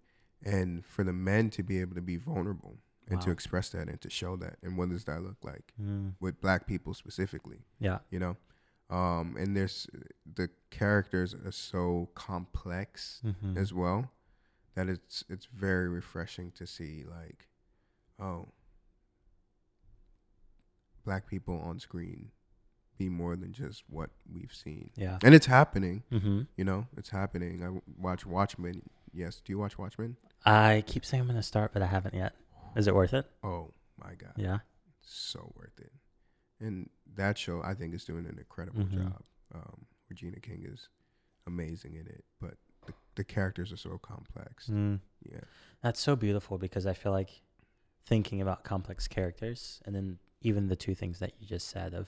and 0.43 0.85
for 0.85 1.03
the 1.03 1.13
men 1.13 1.49
to 1.51 1.63
be 1.63 1.79
able 1.81 1.95
to 1.95 2.01
be 2.01 2.17
vulnerable 2.17 2.77
and 3.07 3.19
to 3.21 3.31
express 3.31 3.69
that 3.69 3.89
and 3.89 3.99
to 4.01 4.09
show 4.09 4.35
that. 4.37 4.55
And 4.63 4.77
what 4.77 4.89
does 4.89 5.03
that 5.05 5.21
look 5.21 5.37
like 5.43 5.73
Mm. 5.81 6.13
with 6.19 6.39
black 6.39 6.65
people 6.65 6.93
specifically? 6.93 7.59
Yeah. 7.79 7.99
You 8.09 8.19
know, 8.19 8.37
um, 8.89 9.35
and 9.37 9.55
there's 9.55 9.87
the 10.25 10.49
characters 10.69 11.33
are 11.33 11.51
so 11.51 12.09
complex 12.15 13.21
Mm-hmm. 13.25 13.57
as 13.57 13.73
well 13.73 14.11
that 14.75 14.87
it's 14.87 15.23
it's 15.29 15.45
very 15.45 15.89
refreshing 15.89 16.51
to 16.51 16.65
see 16.65 17.03
like, 17.03 17.47
oh, 18.19 18.47
black 21.03 21.27
people 21.27 21.59
on 21.59 21.79
screen 21.79 22.31
be 22.97 23.09
more 23.09 23.35
than 23.35 23.51
just 23.51 23.83
what 23.89 24.11
we've 24.31 24.53
seen, 24.53 24.91
Yeah. 24.95 25.17
and 25.23 25.33
it's 25.33 25.47
happening. 25.47 26.03
Mm-hmm. 26.11 26.41
You 26.55 26.63
know, 26.63 26.87
it's 26.97 27.09
happening. 27.09 27.63
I 27.63 27.81
watch 27.99 28.25
Watchmen. 28.25 28.83
Yes, 29.13 29.41
do 29.43 29.51
you 29.51 29.57
watch 29.57 29.77
Watchmen? 29.77 30.17
I 30.45 30.83
keep 30.85 31.03
saying 31.05 31.21
I'm 31.21 31.27
gonna 31.27 31.41
start, 31.43 31.73
but 31.73 31.81
I 31.81 31.87
haven't 31.87 32.13
yet. 32.15 32.35
Is 32.75 32.87
it 32.87 32.95
worth 32.95 33.13
it? 33.13 33.25
Oh 33.43 33.71
my 33.97 34.13
god. 34.15 34.33
Yeah. 34.37 34.59
so 35.03 35.51
worth 35.57 35.79
it. 35.79 35.91
And 36.59 36.89
that 37.15 37.37
show, 37.37 37.61
I 37.63 37.73
think, 37.73 37.93
is 37.95 38.05
doing 38.05 38.25
an 38.27 38.37
incredible 38.37 38.83
Mhm. 38.83 38.93
job. 39.03 39.23
Um, 39.53 39.85
Regina 40.09 40.39
King 40.39 40.63
is 40.65 40.87
amazing 41.47 41.95
in 41.95 42.05
it, 42.07 42.23
but 42.39 42.53
the, 42.85 42.93
the 43.15 43.23
characters 43.23 43.71
are 43.73 43.77
so 43.77 43.97
complex. 43.97 44.67
Mm. 44.67 44.99
Yeah, 45.29 45.39
That's 45.81 45.99
so 45.99 46.15
beautiful 46.15 46.57
because 46.59 46.85
I 46.85 46.93
feel 46.93 47.11
like 47.11 47.41
thinking 48.05 48.41
about 48.41 48.63
complex 48.63 49.07
characters 49.07 49.81
and 49.85 49.95
then 49.95 50.19
even 50.41 50.67
the 50.67 50.75
two 50.75 50.95
things 50.95 51.19
that 51.19 51.33
you 51.39 51.47
just 51.47 51.67
said 51.67 51.93
of 51.93 52.07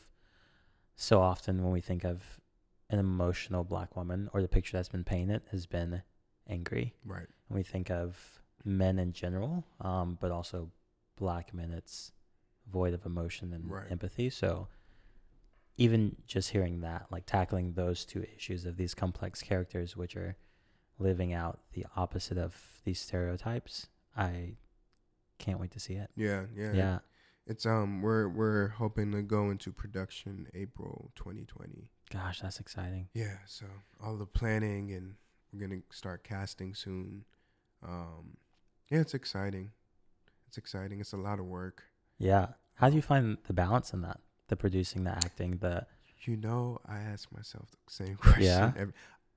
so 0.96 1.22
often 1.22 1.64
when 1.64 1.72
we 1.72 1.82
think 1.82 2.04
of 2.04 2.40
an 2.90 3.00
emotional 3.00 3.64
black 3.64 3.96
woman 3.96 4.30
or 4.34 4.42
the 4.42 4.48
picture 4.48 4.78
that's 4.78 4.90
been 4.90 5.04
painted 5.04 5.42
has 5.52 5.66
been 5.66 6.02
angry. 6.48 6.94
right. 7.06 7.28
When 7.48 7.58
we 7.58 7.64
think 7.64 7.90
of 7.90 8.42
men 8.64 9.00
in 9.00 9.12
general, 9.14 9.66
um, 9.82 10.18
but 10.20 10.32
also 10.32 10.72
black 11.16 11.54
men, 11.54 11.72
it's 11.72 12.12
void 12.72 12.94
of 12.94 13.06
emotion 13.06 13.54
and 13.54 13.70
Right. 13.70 13.90
empathy. 13.92 14.30
So 14.30 14.68
even 15.78 16.16
just 16.28 16.52
hearing 16.52 16.82
that, 16.82 17.08
like 17.12 17.26
tackling 17.26 17.74
those 17.74 18.06
two 18.06 18.24
issues 18.36 18.66
of 18.66 18.78
these 18.78 18.94
complex 18.94 19.42
characters, 19.42 19.98
which 19.98 20.16
are 20.16 20.36
living 21.00 21.34
out 21.34 21.60
the 21.74 21.86
opposite 21.96 22.38
of 22.38 22.80
these 22.84 23.00
stereotypes, 23.00 23.88
I 24.16 24.58
can't 25.40 25.60
wait 25.60 25.72
to 25.72 25.80
see 25.80 25.96
it. 25.96 26.12
Yeah, 26.16 26.46
yeah, 26.56 26.74
Yeah. 26.74 27.00
It's 27.46 27.66
um, 27.66 28.02
we're 28.02 28.30
we're 28.30 28.70
hoping 28.70 29.12
to 29.12 29.22
go 29.22 29.50
into 29.50 29.72
production 29.72 30.48
April 30.54 31.12
2020. 31.16 31.90
Gosh, 32.12 32.40
that's 32.42 32.60
exciting. 32.60 33.10
Yeah, 33.14 33.38
so 33.46 33.66
all 34.04 34.16
the 34.18 34.26
planning 34.26 34.92
and 34.94 35.16
we're 35.52 35.68
gonna 35.68 35.82
start 35.92 36.24
casting 36.24 36.74
soon. 36.74 37.26
Um, 37.86 38.38
yeah, 38.90 39.00
it's 39.00 39.14
exciting. 39.14 39.72
It's 40.48 40.58
exciting. 40.58 41.02
It's 41.02 41.14
a 41.14 41.18
lot 41.18 41.40
of 41.40 41.46
work. 41.46 41.84
Yeah. 42.18 42.48
How 42.76 42.90
do 42.90 42.96
you 42.96 43.02
find 43.02 43.38
the 43.46 43.54
balance 43.54 43.94
in 43.94 44.02
that? 44.02 44.20
The 44.48 44.56
producing, 44.56 45.04
the 45.04 45.12
acting, 45.12 45.58
the 45.58 45.86
You 46.26 46.38
know, 46.38 46.80
I 46.88 47.00
ask 47.00 47.32
myself 47.32 47.70
the 47.72 47.94
same 47.94 48.16
question. 48.22 48.44
Yeah? 48.44 48.72
every- 48.78 48.94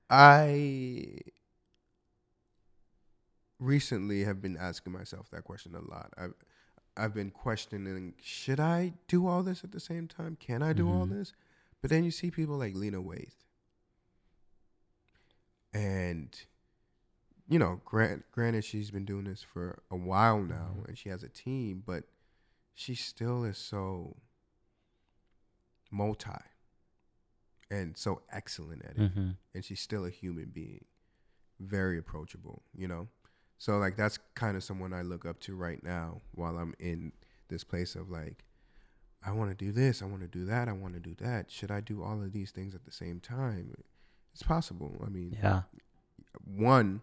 I 0.09 1.17
recently 3.59 4.23
have 4.23 4.41
been 4.41 4.55
asking 4.57 4.93
myself 4.93 5.29
that 5.31 5.43
question 5.43 5.75
a 5.75 5.81
lot. 5.81 6.13
I've 6.17 6.33
I've 6.97 7.13
been 7.13 7.29
questioning: 7.31 8.15
Should 8.21 8.59
I 8.59 8.93
do 9.07 9.27
all 9.27 9.43
this 9.43 9.63
at 9.63 9.71
the 9.71 9.79
same 9.79 10.07
time? 10.07 10.35
Can 10.39 10.61
I 10.63 10.73
do 10.73 10.89
all 10.89 11.05
Mhm. 11.05 11.11
this? 11.11 11.33
But 11.81 11.89
then 11.91 12.03
you 12.03 12.11
see 12.11 12.31
people 12.31 12.57
like 12.57 12.73
Lena 12.75 13.01
Waithe, 13.01 13.35
and 15.73 16.39
you 17.49 17.57
know, 17.59 17.81
grant, 17.85 18.25
granted, 18.31 18.65
she's 18.65 18.91
been 18.91 19.05
doing 19.05 19.23
this 19.23 19.41
for 19.41 19.81
a 19.89 19.95
while 19.95 20.41
now, 20.41 20.75
Mhm. 20.79 20.87
and 20.89 20.97
she 20.97 21.07
has 21.09 21.23
a 21.23 21.29
team, 21.29 21.81
but 21.85 22.03
she 22.73 22.93
still 22.93 23.43
is 23.45 23.57
so 23.57 24.17
multi 25.89 26.29
and 27.71 27.95
so 27.97 28.21
excellent 28.29 28.83
at 28.83 28.91
it 28.91 28.97
mm-hmm. 28.97 29.31
and 29.53 29.63
she's 29.65 29.79
still 29.79 30.03
a 30.05 30.09
human 30.09 30.49
being 30.49 30.83
very 31.59 31.97
approachable 31.97 32.61
you 32.75 32.87
know 32.87 33.07
so 33.57 33.77
like 33.77 33.95
that's 33.95 34.19
kind 34.35 34.55
of 34.55 34.63
someone 34.63 34.93
i 34.93 35.01
look 35.01 35.25
up 35.25 35.39
to 35.39 35.55
right 35.55 35.83
now 35.83 36.21
while 36.33 36.57
i'm 36.57 36.73
in 36.79 37.11
this 37.49 37.63
place 37.63 37.95
of 37.95 38.09
like 38.09 38.43
i 39.25 39.31
want 39.31 39.49
to 39.49 39.55
do 39.55 39.71
this 39.71 40.01
i 40.01 40.05
want 40.05 40.21
to 40.21 40.27
do 40.27 40.45
that 40.45 40.67
i 40.67 40.71
want 40.71 40.93
to 40.93 40.99
do 40.99 41.15
that. 41.15 41.49
Should 41.51 41.71
i 41.71 41.81
do 41.81 42.03
all 42.03 42.21
of 42.21 42.31
these 42.31 42.51
things 42.51 42.75
at 42.75 42.85
the 42.85 42.91
same 42.91 43.19
time? 43.19 43.73
It's 44.33 44.43
possible. 44.43 45.01
I 45.05 45.09
mean 45.09 45.37
yeah. 45.41 45.61
one 46.45 47.01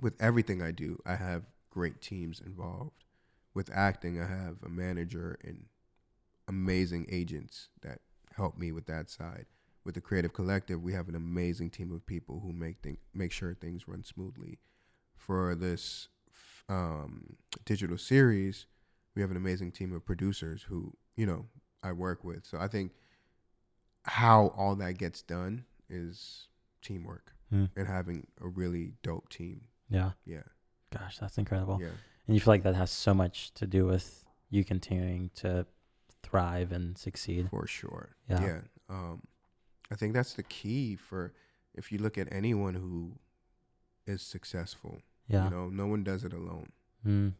with 0.00 0.20
everything 0.20 0.62
i 0.62 0.70
do 0.70 1.00
i 1.06 1.14
have 1.14 1.42
great 1.70 2.00
teams 2.00 2.40
involved. 2.40 3.04
With 3.52 3.70
acting 3.72 4.20
i 4.20 4.26
have 4.26 4.56
a 4.64 4.68
manager 4.68 5.38
and 5.44 5.66
amazing 6.48 7.06
agents 7.10 7.68
that 7.82 8.00
help 8.36 8.58
me 8.58 8.72
with 8.72 8.86
that 8.86 9.10
side. 9.10 9.46
With 9.84 9.94
the 9.94 10.00
creative 10.00 10.32
collective 10.32 10.82
we 10.82 10.94
have 10.94 11.08
an 11.08 11.14
amazing 11.14 11.70
team 11.70 11.92
of 11.92 12.06
people 12.06 12.40
who 12.40 12.52
make 12.52 12.78
thing, 12.78 12.96
make 13.12 13.32
sure 13.32 13.54
things 13.54 13.86
run 13.86 14.02
smoothly 14.02 14.58
for 15.16 15.54
this 15.54 16.08
um, 16.68 17.36
digital 17.64 17.98
series 17.98 18.66
we 19.14 19.22
have 19.22 19.30
an 19.30 19.36
amazing 19.36 19.70
team 19.70 19.92
of 19.94 20.04
producers 20.04 20.62
who 20.68 20.92
you 21.16 21.26
know 21.26 21.46
i 21.82 21.92
work 21.92 22.24
with 22.24 22.44
so 22.44 22.58
i 22.58 22.66
think 22.68 22.92
how 24.04 24.48
all 24.56 24.74
that 24.76 24.98
gets 24.98 25.22
done 25.22 25.64
is 25.88 26.48
teamwork 26.82 27.30
Mm. 27.52 27.68
and 27.76 27.86
having 27.86 28.26
a 28.40 28.48
really 28.48 28.94
dope 29.02 29.28
team 29.28 29.66
Yeah. 29.90 30.12
yeah 30.24 30.42
Gosh, 30.90 31.18
that's 31.18 31.36
incredible. 31.36 31.78
yeah 31.80 31.90
And 32.26 32.34
you 32.34 32.40
feel 32.40 32.54
like 32.54 32.62
that 32.62 32.74
has 32.74 32.90
so 32.90 33.12
much 33.12 33.52
to 33.54 33.66
do 33.66 33.84
with 33.84 34.24
you 34.48 34.64
continuing 34.64 35.30
to 35.36 35.66
thrive 36.22 36.72
and 36.72 36.96
succeed. 36.96 37.50
for 37.50 37.66
sure 37.66 38.16
Yeah. 38.28 38.42
yeah 38.42 38.60
um 38.88 39.22
i 39.90 39.94
think 39.94 40.14
that's 40.14 40.32
the 40.34 40.42
key 40.42 40.96
for 40.96 41.34
if 41.74 41.92
you 41.92 41.98
look 41.98 42.16
at 42.16 42.32
anyone 42.32 42.74
who 42.74 43.18
is 44.06 44.22
successful 44.22 44.98
Yeah. 45.28 45.44
you 45.44 45.50
know 45.50 45.68
no 45.68 45.86
one 45.86 46.04
does 46.04 46.24
it 46.24 46.32
alone 46.32 46.70
Mm. 47.06 47.34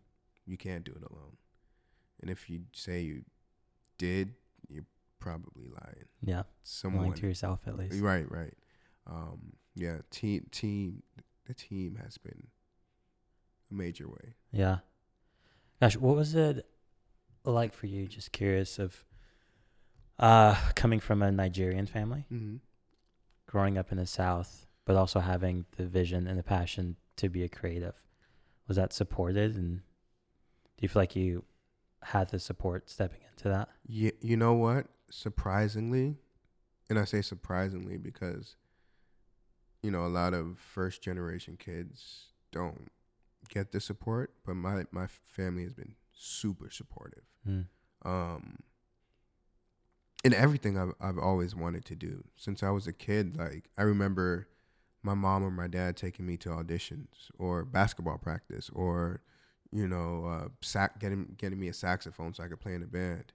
you 0.47 0.57
can't 0.59 0.85
do 0.85 0.93
it 0.93 1.03
alone 1.11 1.37
and 2.21 2.31
if 2.31 2.49
you 2.51 2.63
say 2.73 3.01
you 3.03 3.25
did 3.99 4.35
you're 4.69 4.85
probably 5.21 5.69
lying. 5.69 6.05
Yeah. 6.23 6.43
Someone 6.63 7.03
Lying 7.07 7.15
to 7.15 7.27
yourself 7.27 7.61
at 7.67 7.77
least. 7.79 8.01
Right, 8.01 8.31
right. 8.31 8.53
Um, 9.07 9.55
yeah, 9.75 9.99
team 10.11 10.47
team 10.51 11.03
the 11.47 11.55
team 11.55 11.99
has 12.03 12.19
been 12.19 12.49
a 13.71 13.75
major 13.75 14.07
way. 14.09 14.35
Yeah. 14.53 14.79
Gosh, 15.81 15.97
what 15.97 16.17
was 16.17 16.35
it 16.35 16.67
like 17.45 17.73
for 17.75 17.87
you? 17.87 18.07
Just 18.07 18.33
curious 18.33 18.79
of 18.79 19.05
uh 20.19 20.55
coming 20.75 21.01
from 21.01 21.23
a 21.23 21.31
Nigerian 21.33 21.87
family, 21.87 22.27
Mm-hmm. 22.33 22.57
growing 23.47 23.77
up 23.79 23.93
in 23.93 23.99
the 23.99 24.07
South, 24.07 24.64
but 24.85 24.97
also 24.97 25.21
having 25.21 25.65
the 25.77 25.87
vision 25.87 26.27
and 26.27 26.39
the 26.39 26.43
passion 26.43 26.97
to 27.17 27.29
be 27.29 27.43
a 27.43 27.49
creative. 27.49 28.03
Was 28.67 28.77
that 28.77 28.93
supported 28.93 29.57
and 29.57 29.79
do 30.77 30.83
you 30.83 30.89
feel 30.89 31.03
like 31.03 31.17
you 31.17 31.45
had 32.03 32.31
the 32.31 32.39
support 32.39 32.91
stepping 32.91 33.21
into 33.31 33.49
that? 33.49 33.69
Yeah, 33.87 34.11
you 34.21 34.37
know 34.37 34.55
what? 34.55 34.87
Surprisingly, 35.11 36.17
and 36.91 36.99
I 36.99 37.05
say 37.05 37.23
surprisingly 37.23 37.97
because 37.97 38.57
you 39.83 39.91
know 39.91 40.07
a 40.07 40.09
lot 40.09 40.35
of 40.35 40.59
first 40.59 41.03
generation 41.03 41.57
kids 41.57 42.33
don't 42.53 42.91
get 43.49 43.73
the 43.73 43.81
support, 43.81 44.33
but 44.45 44.55
my 44.55 44.85
my 44.91 45.07
family 45.07 45.63
has 45.63 45.73
been 45.73 45.95
super 46.13 46.71
supportive. 46.71 47.25
Mm. 47.49 47.67
Um 48.05 48.59
in 50.25 50.35
everything 50.35 50.79
I've 50.79 50.95
I've 51.01 51.19
always 51.19 51.55
wanted 51.55 51.85
to 51.87 51.95
do 51.95 52.25
since 52.35 52.63
I 52.63 52.71
was 52.71 52.87
a 52.87 52.93
kid. 52.93 53.37
Like 53.37 53.69
I 53.79 53.83
remember 53.83 54.49
my 55.05 55.15
mom 55.15 55.45
or 55.45 55.51
my 55.51 55.69
dad 55.69 55.97
taking 55.97 56.27
me 56.27 56.37
to 56.39 56.49
auditions 56.49 57.31
or 57.39 57.65
basketball 57.65 58.19
practice 58.19 58.71
or 58.75 59.21
you 59.71 59.87
know 59.87 60.25
uh, 60.27 60.49
sac 60.63 60.99
getting 60.99 61.35
getting 61.39 61.61
me 61.61 61.69
a 61.69 61.73
saxophone 61.75 62.33
so 62.35 62.43
I 62.43 62.49
could 62.49 62.61
play 62.61 62.75
in 62.75 62.83
a 62.83 62.87
band. 62.87 63.33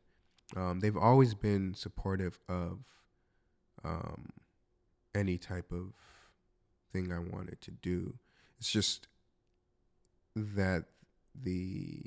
Um, 0.58 0.80
they've 0.80 0.98
always 0.98 1.34
been 1.36 1.76
supportive 1.76 2.40
of 2.50 2.80
um, 3.86 4.30
any 5.14 5.38
type 5.38 5.72
of 5.72 5.94
thing 6.92 7.12
I 7.14 7.20
wanted 7.20 7.62
to 7.62 7.72
do. 7.72 8.16
It's 8.58 8.72
just 8.72 9.08
that 10.36 10.86
the 11.40 12.02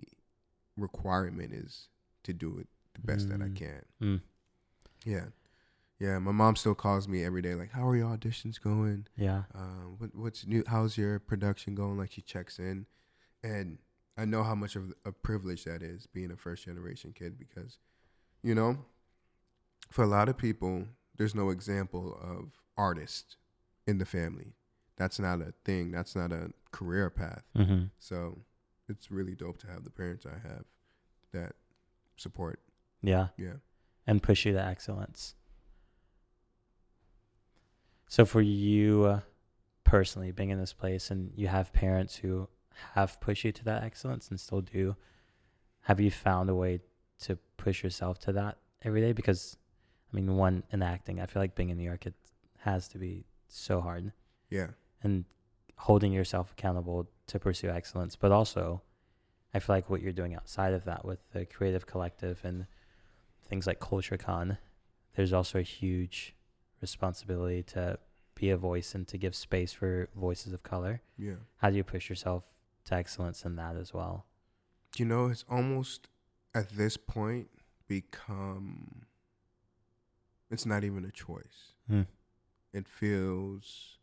requirement 0.76 1.52
is 1.52 1.88
to 2.24 2.32
do 2.32 2.58
it 2.58 2.66
the 2.94 3.00
best 3.00 3.28
that 3.28 3.40
I 3.40 3.46
Mm. 3.48 3.56
can. 3.56 3.84
Mm. 4.00 4.20
Yeah. 5.04 5.26
Yeah, 6.02 6.18
my 6.18 6.32
mom 6.32 6.56
still 6.56 6.74
calls 6.74 7.06
me 7.06 7.22
every 7.22 7.42
day, 7.42 7.54
like, 7.54 7.70
"How 7.70 7.86
are 7.86 7.94
your 7.94 8.08
auditions 8.08 8.60
going? 8.60 9.06
Yeah. 9.16 9.44
Um, 9.54 9.94
what, 9.98 10.12
what's 10.16 10.44
new? 10.44 10.64
How's 10.66 10.98
your 10.98 11.20
production 11.20 11.76
going?" 11.76 11.96
Like, 11.96 12.10
she 12.10 12.22
checks 12.22 12.58
in, 12.58 12.86
and 13.44 13.78
I 14.18 14.24
know 14.24 14.42
how 14.42 14.56
much 14.56 14.74
of 14.74 14.92
a 15.04 15.12
privilege 15.12 15.62
that 15.62 15.80
is 15.80 16.08
being 16.08 16.32
a 16.32 16.36
first 16.36 16.64
generation 16.64 17.14
kid 17.16 17.38
because, 17.38 17.78
you 18.42 18.52
know, 18.52 18.78
for 19.92 20.02
a 20.02 20.08
lot 20.08 20.28
of 20.28 20.36
people, 20.36 20.86
there's 21.18 21.36
no 21.36 21.50
example 21.50 22.18
of 22.20 22.50
artist 22.76 23.36
in 23.86 23.98
the 23.98 24.04
family. 24.04 24.54
That's 24.96 25.20
not 25.20 25.40
a 25.40 25.54
thing. 25.64 25.92
That's 25.92 26.16
not 26.16 26.32
a 26.32 26.50
career 26.72 27.10
path. 27.10 27.44
Mm-hmm. 27.56 27.84
So, 28.00 28.38
it's 28.88 29.12
really 29.12 29.36
dope 29.36 29.58
to 29.58 29.68
have 29.68 29.84
the 29.84 29.90
parents 29.90 30.26
I 30.26 30.48
have 30.48 30.64
that 31.32 31.52
support. 32.16 32.58
Yeah. 33.02 33.28
Yeah. 33.38 33.58
And 34.04 34.20
push 34.20 34.44
you 34.46 34.52
to 34.54 34.64
excellence. 34.64 35.36
So 38.12 38.26
for 38.26 38.42
you 38.42 39.04
uh, 39.04 39.20
personally, 39.84 40.32
being 40.32 40.50
in 40.50 40.58
this 40.58 40.74
place, 40.74 41.10
and 41.10 41.32
you 41.34 41.48
have 41.48 41.72
parents 41.72 42.16
who 42.16 42.46
have 42.92 43.18
pushed 43.22 43.42
you 43.42 43.52
to 43.52 43.64
that 43.64 43.84
excellence 43.84 44.28
and 44.28 44.38
still 44.38 44.60
do, 44.60 44.96
have 45.84 45.98
you 45.98 46.10
found 46.10 46.50
a 46.50 46.54
way 46.54 46.80
to 47.20 47.38
push 47.56 47.82
yourself 47.82 48.18
to 48.18 48.32
that 48.34 48.58
every 48.82 49.00
day? 49.00 49.12
Because, 49.12 49.56
I 50.12 50.16
mean, 50.16 50.36
one 50.36 50.62
in 50.70 50.82
acting, 50.82 51.22
I 51.22 51.24
feel 51.24 51.40
like 51.40 51.54
being 51.54 51.70
in 51.70 51.78
New 51.78 51.84
York, 51.84 52.04
it 52.04 52.12
has 52.58 52.86
to 52.88 52.98
be 52.98 53.24
so 53.48 53.80
hard, 53.80 54.12
Yeah. 54.50 54.72
and 55.02 55.24
holding 55.78 56.12
yourself 56.12 56.52
accountable 56.52 57.08
to 57.28 57.38
pursue 57.38 57.70
excellence, 57.70 58.14
but 58.14 58.30
also, 58.30 58.82
I 59.54 59.58
feel 59.58 59.74
like 59.74 59.88
what 59.88 60.02
you're 60.02 60.12
doing 60.12 60.34
outside 60.34 60.74
of 60.74 60.84
that 60.84 61.06
with 61.06 61.20
the 61.32 61.46
creative 61.46 61.86
collective 61.86 62.42
and 62.44 62.66
things 63.42 63.66
like 63.66 63.80
Culture 63.80 64.18
Con, 64.18 64.58
there's 65.14 65.32
also 65.32 65.60
a 65.60 65.62
huge 65.62 66.34
responsibility 66.82 67.62
to 67.62 67.98
be 68.34 68.50
a 68.50 68.56
voice 68.56 68.94
and 68.94 69.08
to 69.08 69.16
give 69.16 69.34
space 69.34 69.72
for 69.72 70.08
voices 70.14 70.52
of 70.52 70.62
color. 70.62 71.00
Yeah. 71.16 71.36
How 71.58 71.70
do 71.70 71.76
you 71.76 71.84
push 71.84 72.10
yourself 72.10 72.44
to 72.86 72.94
excellence 72.94 73.44
in 73.44 73.56
that 73.56 73.76
as 73.76 73.94
well? 73.94 74.26
you 74.98 75.04
know, 75.04 75.28
it's 75.28 75.44
almost 75.48 76.08
at 76.54 76.70
this 76.70 76.96
point 76.96 77.48
become 77.88 79.06
it's 80.50 80.66
not 80.66 80.84
even 80.84 81.04
a 81.04 81.10
choice. 81.10 81.74
Hmm. 81.88 82.02
It 82.72 82.86
feels 82.86 83.98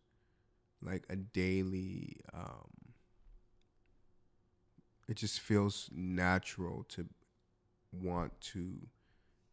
like 0.82 1.04
a 1.10 1.16
daily 1.16 2.18
um 2.34 2.70
it 5.08 5.18
just 5.18 5.40
feels 5.40 5.90
natural 5.92 6.86
to 6.90 7.08
want 7.92 8.40
to 8.40 8.88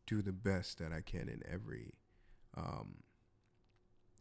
do 0.06 0.22
the 0.22 0.32
best 0.32 0.78
that 0.78 0.92
I 0.92 1.00
can 1.00 1.28
in 1.28 1.42
every 1.50 1.94
um 2.56 3.02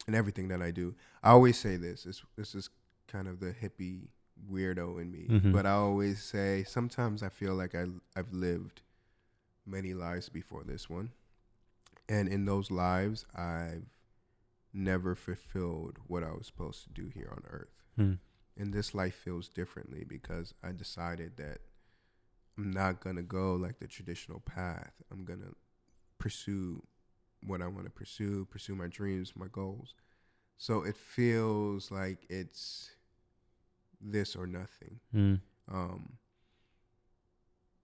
in 0.08 0.16
everything 0.16 0.48
that 0.50 0.62
I 0.62 0.72
do. 0.72 0.96
I 1.24 1.32
always 1.32 1.58
say 1.60 1.78
this. 1.78 2.04
This 2.04 2.22
this 2.36 2.56
is 2.56 2.70
kind 3.08 3.28
of 3.28 3.40
the 3.40 3.54
hippie 3.54 4.08
weirdo 4.52 5.00
in 5.02 5.12
me, 5.12 5.28
Mhm. 5.30 5.54
but 5.54 5.66
I 5.66 5.72
always 5.72 6.22
say 6.22 6.64
sometimes 6.64 7.24
I 7.24 7.30
feel 7.30 7.56
like 7.56 7.74
I 7.76 7.86
I've 8.16 8.34
lived 8.34 8.82
many 9.66 9.94
lives 9.94 10.30
before 10.30 10.64
this 10.64 10.90
one. 10.90 11.12
And 12.08 12.28
in 12.30 12.46
those 12.46 12.70
lives, 12.70 13.26
I've 13.34 13.86
never 14.74 15.16
fulfilled 15.16 15.98
what 16.08 16.22
I 16.24 16.32
was 16.34 16.46
supposed 16.48 16.84
to 16.84 16.90
do 16.90 17.08
here 17.08 17.30
on 17.32 17.44
earth. 17.50 17.82
Hmm. 17.96 18.14
And 18.58 18.74
this 18.74 18.94
life 18.94 19.16
feels 19.16 19.50
differently 19.50 20.04
because 20.04 20.54
I 20.62 20.72
decided 20.72 21.38
that 21.38 21.62
I'm 22.58 22.72
not 22.72 23.00
going 23.02 23.16
to 23.16 23.24
go 23.24 23.56
like 23.56 23.80
the 23.80 23.88
traditional 23.88 24.40
path. 24.40 24.94
I'm 25.12 25.26
going 25.26 25.42
to 25.42 25.56
pursue 26.20 26.84
what 27.46 27.62
I 27.62 27.68
want 27.68 27.86
to 27.86 27.92
pursue, 27.92 28.46
pursue 28.46 28.76
my 28.76 28.88
dreams, 28.88 29.34
my 29.36 29.48
goals. 29.52 29.94
So 30.58 30.84
it 30.84 30.96
feels 30.96 31.92
like 31.92 32.26
it's 32.30 32.92
this 34.02 34.36
or 34.36 34.48
nothing. 34.48 35.00
Mm. 35.14 35.40
Um, 35.72 36.14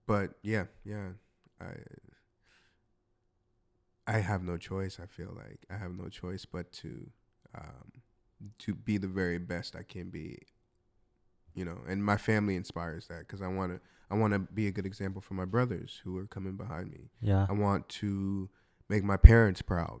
but 0.06 0.34
yeah, 0.42 0.64
yeah, 0.84 1.10
I 1.60 1.74
I 4.06 4.18
have 4.18 4.42
no 4.42 4.56
choice. 4.56 4.98
I 5.02 5.06
feel 5.06 5.32
like 5.36 5.64
I 5.70 5.76
have 5.76 5.92
no 5.92 6.08
choice 6.08 6.44
but 6.44 6.72
to 6.72 7.10
um, 7.54 7.92
to 8.58 8.74
be 8.74 8.98
the 8.98 9.06
very 9.06 9.38
best 9.38 9.76
I 9.76 9.82
can 9.82 10.10
be. 10.10 10.38
You 11.54 11.66
know, 11.66 11.78
and 11.86 12.02
my 12.02 12.16
family 12.16 12.56
inspires 12.56 13.06
that 13.08 13.20
because 13.20 13.42
I 13.42 13.48
want 13.48 13.72
to 13.72 13.80
I 14.10 14.14
want 14.16 14.32
to 14.32 14.38
be 14.38 14.66
a 14.66 14.70
good 14.70 14.86
example 14.86 15.20
for 15.20 15.34
my 15.34 15.44
brothers 15.44 16.00
who 16.04 16.18
are 16.18 16.26
coming 16.26 16.56
behind 16.56 16.90
me. 16.90 17.10
Yeah. 17.20 17.46
I 17.48 17.52
want 17.52 17.88
to 17.90 18.48
make 18.92 19.02
my 19.04 19.16
parents 19.16 19.62
proud. 19.62 20.00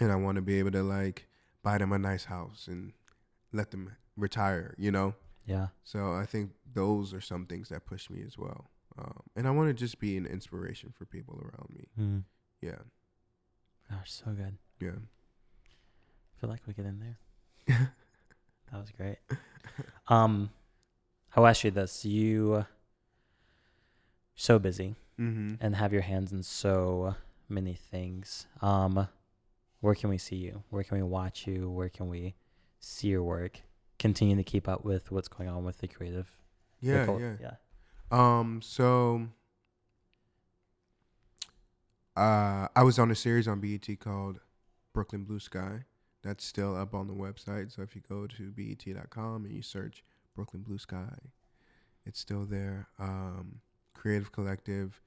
And 0.00 0.10
I 0.10 0.16
want 0.16 0.36
to 0.36 0.42
be 0.42 0.58
able 0.58 0.70
to 0.72 0.82
like 0.82 1.26
buy 1.62 1.76
them 1.78 1.92
a 1.92 1.98
nice 1.98 2.24
house 2.24 2.66
and 2.66 2.92
let 3.52 3.70
them 3.70 3.96
retire, 4.16 4.74
you 4.78 4.90
know? 4.90 5.14
Yeah. 5.46 5.68
So 5.84 6.12
I 6.14 6.24
think 6.26 6.52
those 6.72 7.12
are 7.12 7.20
some 7.20 7.44
things 7.46 7.68
that 7.68 7.84
push 7.84 8.08
me 8.08 8.22
as 8.26 8.38
well. 8.38 8.70
Um, 8.98 9.20
and 9.36 9.46
I 9.46 9.50
want 9.50 9.68
to 9.68 9.74
just 9.74 9.98
be 10.00 10.16
an 10.16 10.24
inspiration 10.26 10.92
for 10.96 11.04
people 11.04 11.38
around 11.42 11.68
me. 11.78 11.86
Mm. 12.00 12.22
Yeah. 12.62 12.82
Gosh, 13.90 14.10
so 14.12 14.30
good. 14.32 14.56
Yeah. 14.80 14.98
I 14.98 16.40
feel 16.40 16.48
like 16.50 16.62
we 16.66 16.72
get 16.72 16.86
in 16.86 16.98
there. 17.00 17.18
That 18.72 18.78
was 18.78 18.92
great. 18.96 19.18
Um, 20.06 20.50
I'll 21.34 21.44
ask 21.48 21.64
you 21.64 21.72
this: 21.72 22.04
You 22.04 22.66
so 24.36 24.60
busy 24.60 24.94
Mm-hmm. 25.18 25.54
and 25.60 25.74
have 25.74 25.92
your 25.92 26.02
hands 26.02 26.30
in 26.32 26.44
so 26.44 27.16
many 27.50 27.74
things. 27.74 28.46
Um, 28.62 29.08
where 29.80 29.94
can 29.94 30.10
we 30.10 30.18
see 30.18 30.36
you? 30.36 30.62
Where 30.70 30.84
can 30.84 30.98
we 30.98 31.02
watch 31.02 31.46
you? 31.46 31.70
Where 31.70 31.88
can 31.88 32.08
we 32.08 32.34
see 32.78 33.08
your 33.08 33.22
work? 33.22 33.60
Continue 33.98 34.36
to 34.36 34.42
keep 34.42 34.68
up 34.68 34.84
with 34.84 35.10
what's 35.10 35.28
going 35.28 35.48
on 35.48 35.64
with 35.64 35.78
the 35.78 35.88
creative. 35.88 36.36
Yeah, 36.80 37.18
yeah. 37.18 37.34
yeah. 37.40 37.54
Um, 38.10 38.60
so 38.62 39.28
uh, 42.16 42.68
I 42.74 42.82
was 42.82 42.98
on 42.98 43.10
a 43.10 43.14
series 43.14 43.46
on 43.46 43.60
BET 43.60 43.86
called 44.00 44.40
Brooklyn 44.92 45.24
Blue 45.24 45.40
Sky. 45.40 45.84
That's 46.22 46.44
still 46.44 46.76
up 46.76 46.94
on 46.94 47.06
the 47.06 47.14
website. 47.14 47.74
So 47.74 47.82
if 47.82 47.94
you 47.94 48.02
go 48.06 48.26
to 48.26 48.50
BET.com 48.50 49.44
and 49.44 49.54
you 49.54 49.62
search 49.62 50.04
Brooklyn 50.34 50.62
Blue 50.62 50.78
Sky, 50.78 51.18
it's 52.04 52.18
still 52.18 52.44
there. 52.44 52.88
Um, 52.98 53.60
Creative 53.94 54.32
Collective. 54.32 55.00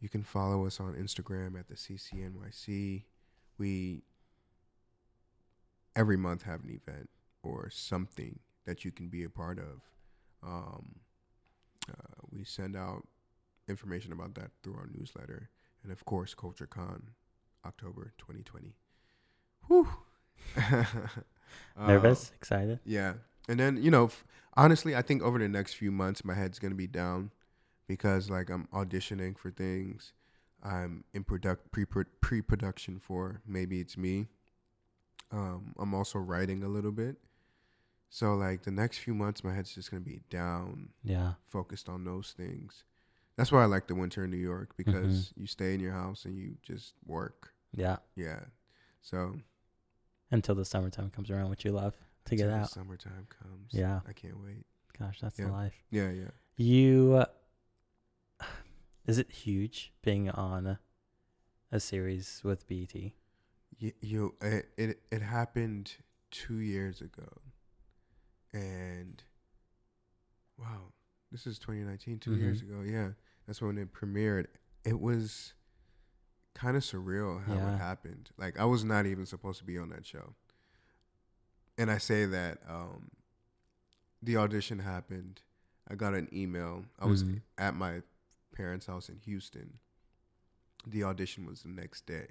You 0.00 0.08
can 0.08 0.22
follow 0.22 0.66
us 0.66 0.80
on 0.80 0.94
Instagram 0.94 1.58
at 1.58 1.68
the 1.68 1.74
CCNYC. 1.74 3.02
We 3.58 4.02
every 5.94 6.16
month 6.16 6.42
have 6.44 6.64
an 6.64 6.70
event 6.70 7.10
or 7.42 7.68
something 7.70 8.38
that 8.64 8.84
you 8.84 8.90
can 8.90 9.08
be 9.08 9.24
a 9.24 9.30
part 9.30 9.58
of. 9.58 9.82
Um, 10.42 10.96
uh, 11.88 12.22
we 12.30 12.44
send 12.44 12.76
out 12.76 13.06
information 13.68 14.12
about 14.12 14.34
that 14.36 14.50
through 14.62 14.74
our 14.74 14.88
newsletter, 14.96 15.50
and 15.82 15.92
of 15.92 16.04
course, 16.04 16.34
CultureCon 16.34 17.02
October 17.66 18.14
2020. 18.18 18.74
Whew. 19.68 19.88
Uh, 20.56 20.84
Nervous, 21.86 22.32
excited. 22.34 22.78
yeah. 22.84 23.14
And 23.48 23.58
then, 23.58 23.82
you 23.82 23.90
know, 23.90 24.06
f- 24.06 24.24
honestly, 24.56 24.94
I 24.94 25.02
think 25.02 25.22
over 25.22 25.38
the 25.38 25.48
next 25.48 25.74
few 25.74 25.90
months, 25.90 26.24
my 26.24 26.34
head's 26.34 26.58
going 26.58 26.70
to 26.70 26.76
be 26.76 26.86
down 26.86 27.32
because, 27.94 28.30
like, 28.30 28.50
I'm 28.50 28.68
auditioning 28.72 29.36
for 29.36 29.50
things. 29.50 30.12
I'm 30.62 31.02
in 31.12 31.24
product 31.24 31.72
pre 31.72 31.84
pre 31.84 32.40
production 32.40 33.00
for 33.00 33.40
maybe 33.44 33.80
it's 33.80 33.96
me. 33.96 34.28
Um, 35.32 35.74
I'm 35.76 35.92
also 35.92 36.20
writing 36.20 36.62
a 36.62 36.68
little 36.68 36.92
bit. 36.92 37.16
So, 38.08 38.34
like, 38.34 38.62
the 38.62 38.70
next 38.70 38.98
few 38.98 39.12
months, 39.14 39.42
my 39.42 39.52
head's 39.52 39.74
just 39.74 39.90
going 39.90 40.04
to 40.04 40.08
be 40.08 40.20
down, 40.30 40.90
Yeah. 41.02 41.32
focused 41.48 41.88
on 41.88 42.04
those 42.04 42.32
things. 42.36 42.84
That's 43.36 43.50
why 43.50 43.62
I 43.62 43.66
like 43.66 43.88
the 43.88 43.94
winter 43.96 44.22
in 44.24 44.30
New 44.30 44.36
York 44.36 44.76
because 44.76 45.30
Mm-hmm. 45.30 45.40
you 45.40 45.46
stay 45.48 45.74
in 45.74 45.80
your 45.80 45.92
house 45.92 46.24
and 46.24 46.36
you 46.38 46.56
just 46.62 46.94
work. 47.06 47.52
Yeah. 47.72 47.96
Yeah. 48.14 48.40
So, 49.02 49.40
Until 50.30 50.54
the 50.54 50.64
summertime 50.64 51.10
comes 51.10 51.28
around, 51.30 51.50
which 51.50 51.64
you 51.64 51.72
love 51.72 51.94
to 52.26 52.36
get 52.36 52.50
out. 52.50 52.70
summertime 52.70 53.26
comes. 53.42 53.70
Yeah. 53.72 54.00
I 54.06 54.12
can't 54.12 54.38
wait. 54.44 54.64
Gosh, 54.96 55.18
that's 55.20 55.36
the 55.36 55.48
life. 55.48 55.74
Yeah, 55.90 56.10
yeah. 56.10 56.30
You. 56.56 57.24
Is 59.06 59.18
it 59.18 59.30
huge 59.32 59.92
being 60.02 60.30
on 60.30 60.78
a, 61.72 61.80
series 61.80 62.42
with 62.44 62.70
E 62.70 62.86
BET? 62.86 63.12
Y- 63.80 63.92
you 64.00 64.34
it, 64.42 64.68
it 64.76 65.00
it 65.10 65.22
happened 65.22 65.94
two 66.30 66.58
years 66.58 67.00
ago 67.00 67.28
and 68.52 69.22
wow 70.58 70.92
this 71.32 71.46
is 71.46 71.58
2019 71.58 72.18
2 72.18 72.34
years 72.36 72.62
Mm-hmm. 72.62 72.70
ago 72.72 72.82
yeah 72.82 73.08
that's 73.46 73.62
when 73.62 73.78
it 73.78 73.92
premiered 73.92 74.46
it 74.84 75.00
was 75.00 75.54
kind 76.54 76.76
of 76.76 76.82
surreal 76.82 77.42
how 77.44 77.54
Yeah. 77.54 77.74
it 77.74 77.78
happened 77.78 78.30
like 78.36 78.58
i 78.58 78.64
was 78.64 78.84
not 78.84 79.06
even 79.06 79.24
supposed 79.26 79.58
to 79.58 79.64
be 79.64 79.78
on 79.78 79.88
that 79.90 80.04
show 80.04 80.34
and 81.78 81.90
i 81.90 81.98
say 81.98 82.26
that 82.26 82.58
um 82.68 83.10
the 84.22 84.36
audition 84.36 84.80
happened 84.80 85.40
i 85.90 85.94
got 85.94 86.14
an 86.14 86.28
email 86.32 86.84
i 86.98 87.06
was 87.06 87.22
Mhm. 87.22 87.40
at 87.58 87.74
my 87.74 88.02
parents 88.54 88.86
house 88.86 89.08
in 89.08 89.16
houston 89.16 89.74
the 90.86 91.04
audition 91.04 91.46
was 91.46 91.62
the 91.62 91.68
next 91.68 92.06
day 92.06 92.28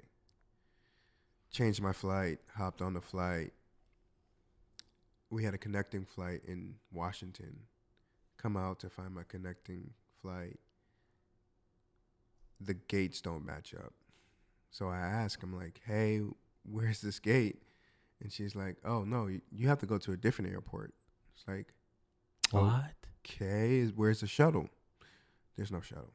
changed 1.50 1.82
my 1.82 1.92
flight, 1.92 2.38
hopped 2.56 2.80
on 2.80 2.94
the 2.94 3.00
flight. 3.00 3.52
We 5.30 5.44
had 5.44 5.54
a 5.54 5.58
connecting 5.58 6.04
flight 6.04 6.42
in 6.46 6.74
Washington. 6.92 7.60
Come 8.38 8.56
out 8.56 8.80
to 8.80 8.88
find 8.88 9.14
my 9.14 9.22
connecting 9.28 9.90
flight. 10.22 10.58
The 12.60 12.74
gates 12.74 13.20
don't 13.20 13.44
match 13.44 13.74
up. 13.74 13.92
So 14.70 14.88
I 14.88 14.98
ask, 14.98 15.42
I'm 15.42 15.56
like, 15.56 15.80
hey, 15.84 16.20
where's 16.64 17.00
this 17.00 17.18
gate? 17.18 17.62
And 18.22 18.30
she's 18.30 18.54
like, 18.54 18.76
oh, 18.84 19.04
no, 19.04 19.28
you, 19.50 19.68
have 19.68 19.78
to 19.78 19.86
go 19.86 19.98
to 19.98 20.12
a 20.12 20.16
different 20.16 20.52
airport. 20.52 20.94
It's 21.34 21.44
like. 21.48 21.72
What? 22.50 22.94
okay, 23.24 23.84
where's 23.94 24.20
the 24.20 24.26
shuttle? 24.26 24.68
There's 25.60 25.70
no 25.70 25.82
shuttle. 25.82 26.14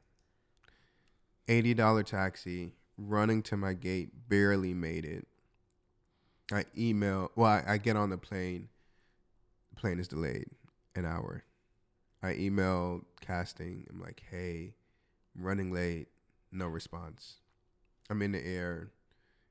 $80 1.48 2.04
taxi, 2.04 2.72
running 2.98 3.44
to 3.44 3.56
my 3.56 3.74
gate, 3.74 4.28
barely 4.28 4.74
made 4.74 5.06
it. 5.06 5.28
I 6.52 6.66
email, 6.76 7.30
well, 7.36 7.52
I, 7.52 7.64
I 7.74 7.78
get 7.78 7.96
on 7.96 8.10
the 8.10 8.18
plane. 8.18 8.70
The 9.70 9.80
plane 9.80 10.00
is 10.00 10.08
delayed 10.08 10.48
an 10.96 11.06
hour. 11.06 11.44
I 12.24 12.34
email 12.34 13.02
casting. 13.22 13.86
I'm 13.92 14.02
like, 14.02 14.24
hey, 14.32 14.74
I'm 15.38 15.44
running 15.44 15.72
late. 15.72 16.08
No 16.52 16.66
response. 16.66 17.36
I'm 18.10 18.24
in 18.24 18.32
the 18.32 18.44
air. 18.44 18.90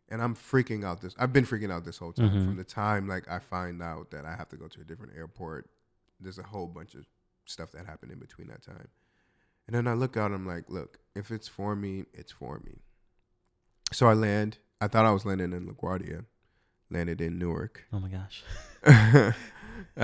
And 0.09 0.21
I'm 0.21 0.35
freaking 0.35 0.85
out 0.85 1.03
this. 1.03 1.15
I've 1.21 1.33
been 1.33 1.47
freaking 1.47 1.71
out 1.71 1.85
this 1.85 1.99
whole 1.99 2.13
time. 2.13 2.31
Mhm. 2.31 2.45
From 2.47 2.57
the 2.57 2.65
time 2.65 3.07
like 3.07 3.29
I 3.31 3.39
find 3.39 3.81
out 3.81 4.11
that 4.11 4.25
I 4.27 4.35
have 4.35 4.49
to 4.49 4.57
go 4.57 4.67
to 4.67 4.81
a 4.81 4.85
different 4.85 5.13
airport, 5.17 5.71
there's 6.19 6.39
a 6.39 6.43
whole 6.43 6.67
bunch 6.67 6.97
of 6.97 7.07
stuff 7.45 7.71
that 7.71 7.87
happened 7.87 8.11
in 8.11 8.19
between 8.19 8.49
that 8.49 8.63
time. 8.63 8.89
And 9.67 9.75
then 9.75 9.87
I 9.87 9.95
look 9.95 10.17
out, 10.17 10.27
and 10.27 10.35
I'm 10.35 10.47
like, 10.47 10.65
look, 10.69 10.99
if 11.15 11.31
it's 11.31 11.49
for 11.49 11.75
me, 11.75 12.05
it's 12.13 12.33
for 12.33 12.61
me. 12.65 12.81
So 13.93 14.09
I 14.09 14.15
land. 14.15 14.59
I 14.81 14.89
thought 14.89 15.07
I 15.07 15.13
was 15.13 15.25
landing 15.25 15.53
in 15.53 15.67
LaGuardia, 15.67 16.25
landed 16.91 17.21
in 17.21 17.39
Newark. 17.39 17.85
Oh 17.93 18.01
my 18.01 18.09
gosh. 18.09 18.43
I 18.87 19.35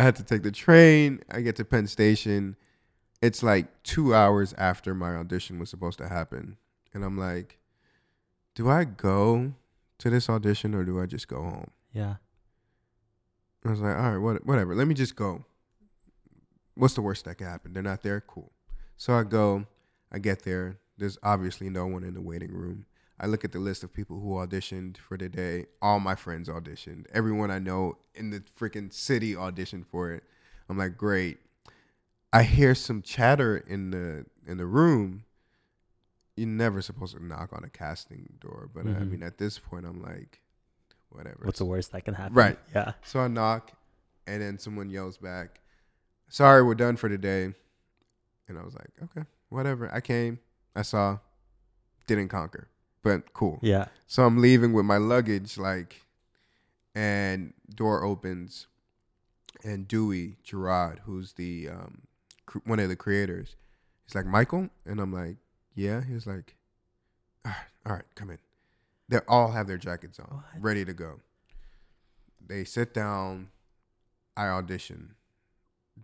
had 0.03 0.17
to 0.17 0.23
take 0.23 0.43
the 0.43 0.53
train. 0.53 1.21
I 1.31 1.41
get 1.41 1.57
to 1.57 1.65
Penn 1.65 1.87
Station. 1.87 2.57
It's 3.21 3.43
like 3.43 3.83
two 3.83 4.15
hours 4.15 4.55
after 4.57 4.95
my 4.95 5.17
audition 5.17 5.59
was 5.59 5.69
supposed 5.69 5.99
to 5.99 6.09
happen. 6.09 6.57
And 6.95 7.05
I'm 7.05 7.19
like, 7.19 7.59
do 8.55 8.71
I 8.71 8.85
go 8.85 9.53
to 9.99 10.11
this 10.11 10.31
audition 10.31 10.75
or 10.75 10.85
do 10.85 11.01
I 11.01 11.07
just 11.07 11.29
go 11.29 11.43
home? 11.43 11.71
Yeah. 11.93 12.17
I 13.65 13.71
was 13.71 13.81
like, 13.81 13.97
all 13.97 14.13
right, 14.13 14.19
what, 14.19 14.47
whatever. 14.47 14.75
Let 14.75 14.87
me 14.87 14.95
just 14.95 15.17
go. 15.17 15.45
What's 16.75 16.95
the 16.95 17.03
worst 17.03 17.27
that 17.27 17.37
can 17.37 17.47
happen? 17.47 17.75
They're 17.75 17.83
not 17.83 18.03
there. 18.03 18.23
Cool. 18.23 18.51
So 19.01 19.15
I 19.15 19.23
go. 19.23 19.65
I 20.13 20.19
get 20.19 20.43
there. 20.43 20.77
There's 20.99 21.17
obviously 21.23 21.71
no 21.71 21.87
one 21.87 22.05
in 22.05 22.13
the 22.13 22.21
waiting 22.21 22.53
room. 22.53 22.85
I 23.19 23.25
look 23.25 23.47
at 23.47 23.53
the 23.53 23.59
list 23.59 23.83
of 23.83 23.95
people 23.95 24.21
who 24.21 24.33
auditioned 24.33 24.99
for 24.99 25.17
the 25.17 25.27
day. 25.27 25.69
All 25.81 26.01
my 26.01 26.15
friends 26.15 26.51
auditioned. 26.51 27.07
Everyone 27.11 27.51
I 27.51 27.61
know 27.61 27.97
in 28.15 28.29
the 28.29 28.41
freaking 28.61 28.93
city 28.93 29.35
auditioned 29.35 29.87
for 29.87 30.13
it. 30.13 30.23
I'm 30.69 30.77
like, 30.77 30.99
great. 30.99 31.39
I 32.31 32.43
hear 32.43 32.75
some 32.75 33.01
chatter 33.01 33.57
in 33.57 33.91
the 33.91 34.27
in 34.47 34.59
the 34.59 34.67
room. 34.67 35.25
You're 36.37 36.49
never 36.49 36.83
supposed 36.83 37.17
to 37.17 37.25
knock 37.25 37.55
on 37.55 37.65
a 37.65 37.71
casting 37.71 38.29
door, 38.39 38.69
but 38.75 38.85
I 38.85 38.91
Mhm. 38.91 39.11
mean, 39.13 39.23
at 39.23 39.39
this 39.39 39.59
point, 39.59 39.87
I'm 39.87 40.03
like, 40.03 40.43
whatever. 41.09 41.41
What's 41.45 41.59
the 41.59 41.65
worst 41.65 41.93
that 41.93 42.05
can 42.05 42.13
happen? 42.13 42.35
Right. 42.35 42.59
Yeah. 42.75 42.93
So 43.03 43.21
I 43.21 43.29
knock, 43.29 43.73
and 44.27 44.43
then 44.43 44.59
someone 44.59 44.91
yells 44.91 45.17
back, 45.17 45.61
"Sorry, 46.29 46.63
we're 46.63 46.75
done 46.75 46.97
for 46.97 47.09
today." 47.09 47.55
And 48.51 48.59
I 48.59 48.65
was 48.65 48.75
like, 48.75 48.91
"Okay, 49.05 49.27
whatever." 49.49 49.89
I 49.95 50.01
came, 50.01 50.41
I 50.75 50.83
saw, 50.83 51.19
didn't 52.07 52.29
conquer, 52.29 52.69
but 53.03 53.33
cool. 53.33 53.59
Yeah. 53.63 53.87
So 54.07 54.25
I'm 54.27 54.41
leaving 54.43 54.73
with 54.73 54.85
my 54.85 54.97
luggage, 54.97 55.57
like, 55.57 56.03
and 56.95 57.55
door 57.75 58.03
opens, 58.05 58.67
and 59.65 59.87
Dewey 59.87 60.37
Gerard, 60.43 61.01
who's 61.05 61.35
the 61.35 61.69
um, 61.69 62.03
cr- 62.47 62.59
one 62.65 62.81
of 62.81 62.89
the 62.89 62.97
creators, 62.97 63.55
he's 64.05 64.15
like, 64.17 64.27
"Michael," 64.27 64.69
and 64.85 64.99
I'm 65.01 65.13
like, 65.13 65.37
"Yeah." 65.75 66.03
He's 66.03 66.27
like, 66.27 66.57
"All 67.45 67.53
right, 67.53 67.67
all 67.87 67.93
right, 67.95 68.05
come 68.17 68.31
in." 68.31 68.39
They 69.09 69.19
all 69.29 69.53
have 69.53 69.67
their 69.69 69.79
jackets 69.79 70.19
on, 70.19 70.27
What? 70.27 70.45
ready 70.63 70.85
to 70.85 70.93
go. 70.93 71.21
They 72.45 72.65
sit 72.65 72.93
down. 72.93 73.51
I 74.37 74.47
audition. 74.49 75.15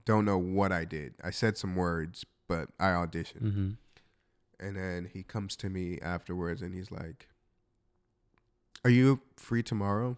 Don't 0.04 0.24
know 0.24 0.38
what 0.38 0.70
I 0.72 0.84
did. 0.84 1.14
I 1.24 1.30
said 1.30 1.56
some 1.56 1.74
words, 1.76 2.26
but 2.48 2.68
I 2.78 2.88
auditioned. 2.88 3.42
Mm-hmm. 3.42 3.70
And 4.58 4.76
then 4.76 5.10
he 5.12 5.22
comes 5.22 5.56
to 5.56 5.68
me 5.68 5.98
afterwards 6.00 6.62
and 6.62 6.74
he's 6.74 6.90
like, 6.90 7.28
Are 8.84 8.90
you 8.90 9.20
free 9.36 9.62
tomorrow? 9.62 10.16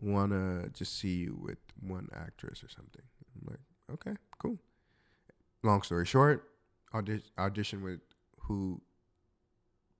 Wanna 0.00 0.68
just 0.72 0.98
see 0.98 1.16
you 1.16 1.38
with 1.40 1.58
one 1.80 2.08
actress 2.14 2.64
or 2.64 2.68
something. 2.68 3.02
I'm 3.36 3.50
like, 3.50 3.60
Okay, 3.92 4.16
cool. 4.38 4.58
Long 5.62 5.82
story 5.82 6.06
short, 6.06 6.48
audi- 6.94 7.22
audition 7.38 7.82
with 7.82 8.00
who 8.40 8.80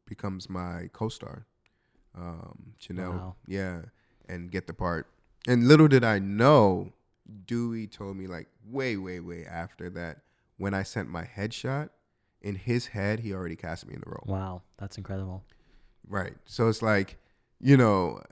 becomes 0.07 0.49
my 0.49 0.89
co 0.93 1.09
star. 1.09 1.47
Um, 2.17 2.75
Janelle. 2.81 3.11
Wow. 3.11 3.37
Yeah. 3.47 3.83
And 4.29 4.51
get 4.51 4.67
the 4.67 4.75
part. 4.75 5.07
And 5.47 5.69
little 5.69 5.89
did 5.89 6.05
I 6.05 6.19
know, 6.19 6.93
Dewey 7.47 7.87
told 7.87 8.17
me 8.17 8.27
like 8.27 8.49
way, 8.71 8.97
way, 8.97 9.21
way 9.21 9.45
after 9.45 9.91
that 9.91 10.19
when 10.63 10.75
I 10.75 10.85
sent 10.85 11.09
my 11.09 11.25
headshot, 11.25 11.91
in 12.41 12.55
his 12.55 12.87
head, 12.89 13.19
he 13.21 13.33
already 13.33 13.57
cast 13.57 13.85
me 13.85 13.95
in 13.95 14.01
the 14.01 14.09
role. 14.09 14.23
Wow. 14.27 14.63
That's 14.79 14.97
incredible. 14.97 15.43
Right. 16.07 16.35
So 16.45 16.69
it's 16.69 16.83
like, 16.83 17.19
you 17.61 17.77
know, 17.77 18.23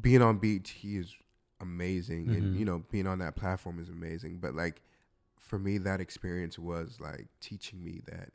being 0.00 0.22
on 0.22 0.38
BET 0.38 0.72
is 0.84 1.12
amazing. 1.60 2.28
And, 2.30 2.54
Mhm. 2.54 2.58
you 2.60 2.64
know, 2.64 2.84
being 2.90 3.08
on 3.08 3.18
that 3.18 3.34
platform 3.34 3.80
is 3.80 3.88
amazing. 3.88 4.38
But 4.38 4.54
like, 4.54 4.80
for 5.38 5.58
me, 5.58 5.78
that 5.78 6.00
experience 6.00 6.56
was 6.56 7.00
like 7.00 7.26
teaching 7.40 7.82
me 7.82 8.00
that 8.06 8.32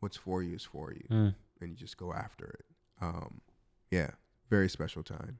what's 0.00 0.16
for 0.16 0.42
you 0.42 0.56
is 0.56 0.64
for 0.64 0.92
you. 0.92 1.06
Mm. 1.08 1.34
And 1.60 1.70
you 1.70 1.76
just 1.76 1.96
go 1.96 2.12
after 2.12 2.46
it. 2.46 2.64
Um, 3.00 3.42
yeah. 3.92 4.10
Very 4.50 4.68
special 4.68 5.04
time. 5.04 5.38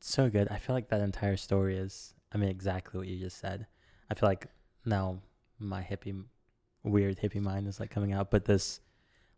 So 0.00 0.30
good. 0.30 0.46
I 0.48 0.58
feel 0.58 0.76
like 0.76 0.90
that 0.90 1.00
entire 1.00 1.36
story 1.36 1.76
is, 1.76 2.14
I 2.30 2.38
mean, 2.38 2.50
exactly 2.50 2.98
what 2.98 3.08
you 3.08 3.18
just 3.18 3.38
said. 3.38 3.66
I 4.08 4.14
feel 4.14 4.28
like 4.28 4.46
now 4.84 5.22
my 5.58 5.82
hippie, 5.82 6.24
weird 6.86 7.18
hippie 7.18 7.40
mind 7.42 7.66
is 7.66 7.80
like 7.80 7.90
coming 7.90 8.12
out, 8.12 8.30
but 8.30 8.44
this 8.44 8.80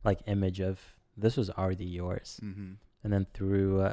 like 0.04 0.20
image 0.26 0.60
of 0.60 0.80
this 1.16 1.36
was 1.36 1.50
already 1.50 1.84
yours. 1.86 2.38
Mm-hmm. 2.42 2.72
And 3.04 3.12
then 3.12 3.26
through 3.34 3.80
uh, 3.80 3.92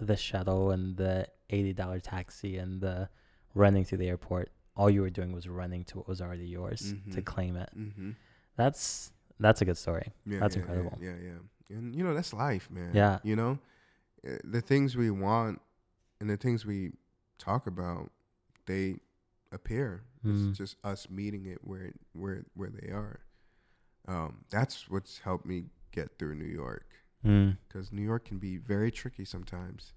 the 0.00 0.16
shuttle 0.16 0.70
and 0.70 0.96
the 0.96 1.26
$80 1.50 2.00
taxi 2.02 2.56
and 2.56 2.80
the 2.80 3.08
running 3.54 3.84
to 3.86 3.96
the 3.96 4.08
airport, 4.08 4.50
all 4.76 4.88
you 4.90 5.02
were 5.02 5.10
doing 5.10 5.32
was 5.32 5.48
running 5.48 5.84
to 5.84 5.98
what 5.98 6.08
was 6.08 6.20
already 6.20 6.46
yours 6.46 6.94
to 7.12 7.20
Mhm. 7.20 7.24
claim 7.24 7.56
it. 7.56 7.70
Mm-hmm. 7.76 8.10
That's 8.56 9.10
that's 9.40 9.60
a 9.60 9.64
good 9.64 9.76
story. 9.76 10.12
Yeah, 10.26 10.38
That's 10.40 10.54
yeah, 10.56 10.62
incredible. 10.62 10.98
Yeah, 11.00 11.10
yeah, 11.20 11.30
yeah. 11.70 11.76
And 11.76 11.94
you 11.94 12.04
know, 12.04 12.14
that's 12.14 12.32
life, 12.32 12.70
man. 12.70 12.92
Yeah. 12.94 13.18
You 13.24 13.36
know, 13.36 13.58
uh, 14.26 14.36
the 14.44 14.60
things 14.60 14.96
we 14.96 15.10
want 15.10 15.60
and 16.20 16.30
the 16.30 16.36
things 16.36 16.64
we 16.64 16.92
talk 17.38 17.66
about, 17.66 18.10
they 18.66 18.96
appear. 19.54 20.02
Mm. 20.24 20.48
It's 20.50 20.58
just 20.58 20.76
us 20.84 21.08
meeting 21.08 21.46
it 21.46 21.58
where 21.62 21.92
where 22.12 22.44
where 22.54 22.70
they 22.70 22.88
are. 22.90 23.20
Um, 24.06 24.44
that's 24.50 24.88
what's 24.90 25.18
helped 25.20 25.46
me 25.46 25.64
get 25.92 26.18
through 26.18 26.34
New 26.34 26.44
York 26.62 26.86
Mm. 27.24 27.56
because 27.66 27.90
New 27.92 28.02
York 28.02 28.24
can 28.26 28.38
be 28.38 28.58
very 28.58 28.90
tricky 28.90 29.24
sometimes. 29.24 29.92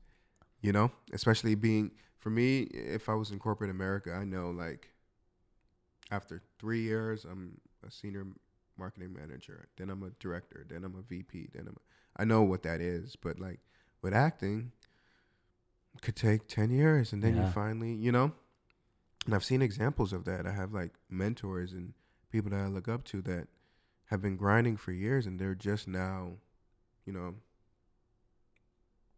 You 0.61 0.71
know, 0.71 0.91
especially 1.13 1.55
being 1.55 1.91
for 2.17 2.29
me. 2.29 2.61
If 2.61 3.09
I 3.09 3.13
was 3.15 3.31
in 3.31 3.39
corporate 3.39 3.69
America, 3.69 4.13
I 4.13 4.23
know 4.25 4.49
like 4.51 4.89
after 6.09 6.41
three 6.59 6.81
years, 6.81 7.25
I'm 7.25 7.59
a 7.85 7.91
senior 7.91 8.25
marketing 8.77 9.13
manager. 9.13 9.67
Then 9.77 9.89
I'm 9.89 10.03
a 10.03 10.11
director. 10.19 10.65
Then 10.69 10.83
I'm 10.83 10.95
a 10.95 11.01
VP. 11.01 11.49
Then 11.53 11.67
I'm. 11.67 11.75
A, 11.75 12.21
I 12.21 12.25
know 12.25 12.41
what 12.43 12.63
that 12.63 12.79
is, 12.81 13.15
but 13.15 13.39
like 13.39 13.59
with 14.01 14.13
acting, 14.13 14.71
could 16.01 16.15
take 16.15 16.47
ten 16.47 16.69
years, 16.71 17.11
and 17.13 17.21
then 17.23 17.35
Yeah. 17.35 17.45
you 17.47 17.51
finally, 17.51 17.93
you 17.93 18.11
know. 18.11 18.31
And 19.27 19.35
I've 19.35 19.43
seen 19.43 19.61
examples 19.61 20.13
of 20.13 20.23
that. 20.25 20.47
I 20.47 20.51
have 20.53 20.73
like 20.73 20.93
mentors 21.09 21.73
and 21.73 21.93
people 22.31 22.49
that 22.51 22.59
I 22.61 22.67
look 22.67 22.87
up 22.87 23.03
to 23.05 23.21
that 23.23 23.47
have 24.05 24.21
been 24.21 24.37
grinding 24.37 24.77
for 24.77 24.91
years, 24.93 25.25
and 25.27 25.37
they're 25.37 25.53
just 25.53 25.85
now, 25.87 26.37
you 27.05 27.11
know, 27.13 27.35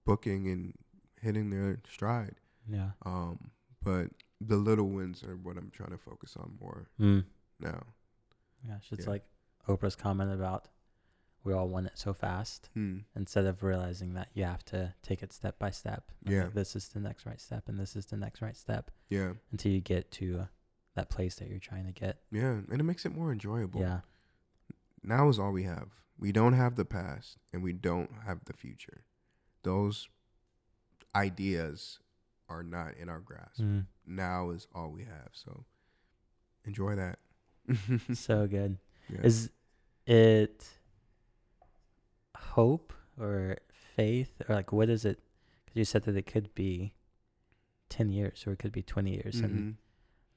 booking 0.05 0.47
and 0.49 0.73
hitting 1.21 1.49
their 1.51 1.79
stride. 1.89 2.35
Yeah. 2.67 2.91
Um, 3.05 3.51
but 3.83 4.07
the 4.41 4.55
little 4.57 4.89
wins 4.89 5.23
are 5.23 5.35
what 5.35 5.57
I'm 5.57 5.69
trying 5.71 5.91
to 5.91 5.97
focus 5.97 6.35
on 6.37 6.57
more 6.59 6.89
Mm. 6.99 7.25
now. 7.59 7.83
Yeah. 8.65 8.79
It's 8.91 9.03
Yeah. 9.05 9.09
like 9.09 9.25
Oprah's 9.67 9.95
comment 9.95 10.31
about 10.31 10.67
we 11.43 11.53
all 11.53 11.67
want 11.69 11.87
it 11.87 11.97
so 11.97 12.13
fast 12.13 12.69
Hmm. 12.73 12.99
instead 13.15 13.45
of 13.45 13.63
realizing 13.63 14.13
that 14.13 14.29
you 14.33 14.43
have 14.43 14.63
to 14.65 14.93
take 15.01 15.23
it 15.23 15.31
step 15.33 15.57
by 15.59 15.71
step. 15.71 16.11
Yeah. 16.25 16.49
this 16.53 16.75
is 16.75 16.89
the 16.89 16.99
next 16.99 17.25
right 17.25 17.39
step, 17.41 17.67
and 17.69 17.79
this 17.79 17.95
is 17.95 18.07
the 18.07 18.17
next 18.17 18.41
right 18.41 18.57
step 18.57 18.91
Yeah, 19.09 19.33
until 19.51 19.71
you 19.71 19.79
get 19.81 20.11
to 20.13 20.47
that 20.95 21.09
place 21.09 21.35
that 21.35 21.47
you're 21.49 21.59
trying 21.59 21.85
to 21.85 21.91
get. 21.93 22.21
yeah, 22.31 22.59
and 22.69 22.79
it 22.79 22.83
makes 22.83 23.05
it 23.05 23.15
more 23.15 23.31
enjoyable. 23.31 23.81
Yeah. 23.81 24.01
Now 25.03 25.29
is 25.29 25.39
all 25.39 25.51
we 25.51 25.63
have. 25.63 25.89
We 26.17 26.31
don't 26.33 26.53
have 26.53 26.75
the 26.75 26.83
past, 26.85 27.37
and 27.53 27.63
we 27.63 27.71
don't 27.71 28.11
have 28.25 28.43
the 28.45 28.53
future. 28.53 29.03
Those 29.63 30.09
ideas 31.15 31.99
are 32.49 32.63
not 32.63 32.95
in 32.99 33.09
our 33.09 33.19
grasp. 33.19 33.61
Mm. 33.61 33.85
Now 34.05 34.49
is 34.49 34.67
all 34.73 34.89
we 34.91 35.03
have. 35.03 35.29
So 35.31 35.65
enjoy 36.65 36.95
that. 36.95 37.19
so 38.13 38.47
good. 38.47 38.77
Yeah. 39.11 39.21
Is 39.23 39.51
it 40.05 40.67
hope 42.49 42.93
or 43.19 43.57
faith 43.95 44.41
or 44.47 44.55
like 44.55 44.71
what 44.71 44.89
is 44.89 45.05
it? 45.05 45.19
Because 45.65 45.77
you 45.77 45.85
said 45.85 46.03
that 46.03 46.15
it 46.15 46.25
could 46.25 46.53
be 46.55 46.93
ten 47.89 48.09
years 48.09 48.45
or 48.45 48.53
it 48.53 48.59
could 48.59 48.71
be 48.71 48.83
twenty 48.83 49.11
years, 49.15 49.39
and 49.39 49.53
Mhm. 49.53 49.75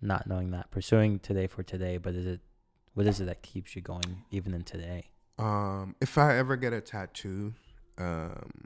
not 0.01 0.27
knowing 0.27 0.51
that, 0.51 0.71
pursuing 0.71 1.19
today 1.19 1.47
for 1.47 1.63
today. 1.63 1.97
But 1.99 2.15
is 2.15 2.27
it 2.27 2.41
what 2.95 3.07
is 3.07 3.21
it 3.21 3.25
that 3.25 3.43
keeps 3.43 3.75
you 3.75 3.83
going 3.83 4.25
even 4.31 4.53
in 4.55 4.65
today? 4.65 5.11
Um, 5.39 5.97
if 6.01 6.19
I 6.19 6.37
ever 6.37 6.57
get 6.57 6.73
a 6.75 6.81
tattoo, 6.83 7.55
um, 7.99 8.65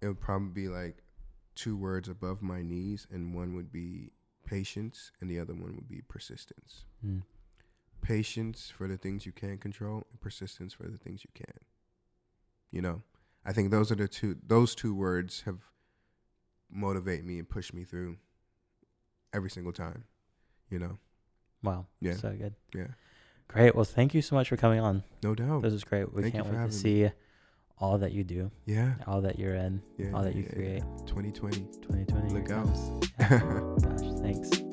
it 0.00 0.06
would 0.06 0.20
probably 0.20 0.50
be 0.62 0.68
like 0.68 1.02
two 1.56 1.76
words 1.76 2.08
above 2.08 2.40
my 2.42 2.62
knees, 2.62 3.06
and 3.10 3.34
one 3.34 3.54
would 3.54 3.72
be 3.72 4.10
patience, 4.44 5.10
and 5.20 5.28
the 5.30 5.38
other 5.40 5.54
one 5.54 5.74
would 5.74 5.88
be 5.88 6.02
persistence. 6.02 6.84
Mm. 7.04 7.22
Patience 8.02 8.70
for 8.70 8.86
the 8.86 8.96
things 8.98 9.24
you 9.26 9.32
can't 9.32 9.60
control, 9.60 10.06
and 10.10 10.20
persistence 10.20 10.72
for 10.74 10.88
the 10.88 10.98
things 10.98 11.24
you 11.24 11.30
can. 11.34 11.58
You 12.74 12.82
know, 12.82 13.02
I 13.46 13.52
think 13.52 13.70
those 13.70 13.92
are 13.92 13.94
the 13.94 14.08
two. 14.08 14.36
Those 14.44 14.74
two 14.74 14.94
words 14.94 15.42
have 15.46 15.58
motivate 16.70 17.24
me 17.24 17.38
and 17.38 17.48
push 17.48 17.72
me 17.72 17.84
through 17.84 18.16
every 19.32 19.48
single 19.50 19.72
time. 19.72 20.04
You 20.70 20.80
know, 20.80 20.98
Wow. 21.62 21.86
Yeah. 22.00 22.14
So 22.14 22.30
good. 22.32 22.54
yeah, 22.74 22.88
Great. 23.46 23.74
Well, 23.76 23.84
thank 23.84 24.12
you 24.12 24.22
so 24.22 24.34
much 24.34 24.48
for 24.48 24.56
coming 24.56 24.80
on. 24.80 25.04
no 25.22 25.34
doubt. 25.36 25.62
This 25.62 25.72
is 25.72 25.84
great. 25.84 26.12
We 26.12 26.22
Thank 26.22 26.34
can't 26.34 26.46
wait 26.48 26.66
to 26.66 26.72
see 26.72 27.10
all 27.78 27.98
that 27.98 28.10
you 28.12 28.24
do, 28.24 28.50
Yeah, 28.66 28.94
all 29.06 29.20
that 29.20 29.38
you're 29.38 29.54
in, 29.54 29.80
yeah, 29.96 30.10
all 30.12 30.22
that 30.24 30.34
you 30.34 30.42
yeah, 30.42 30.52
create. 30.52 30.82
yeah. 30.82 31.06
2020. 31.06 31.58
2020. 31.80 32.34
Look 32.34 32.50
out. 32.50 32.68
Yeah. 33.20 33.38
Gosh, 33.78 34.20
thanks. 34.20 34.50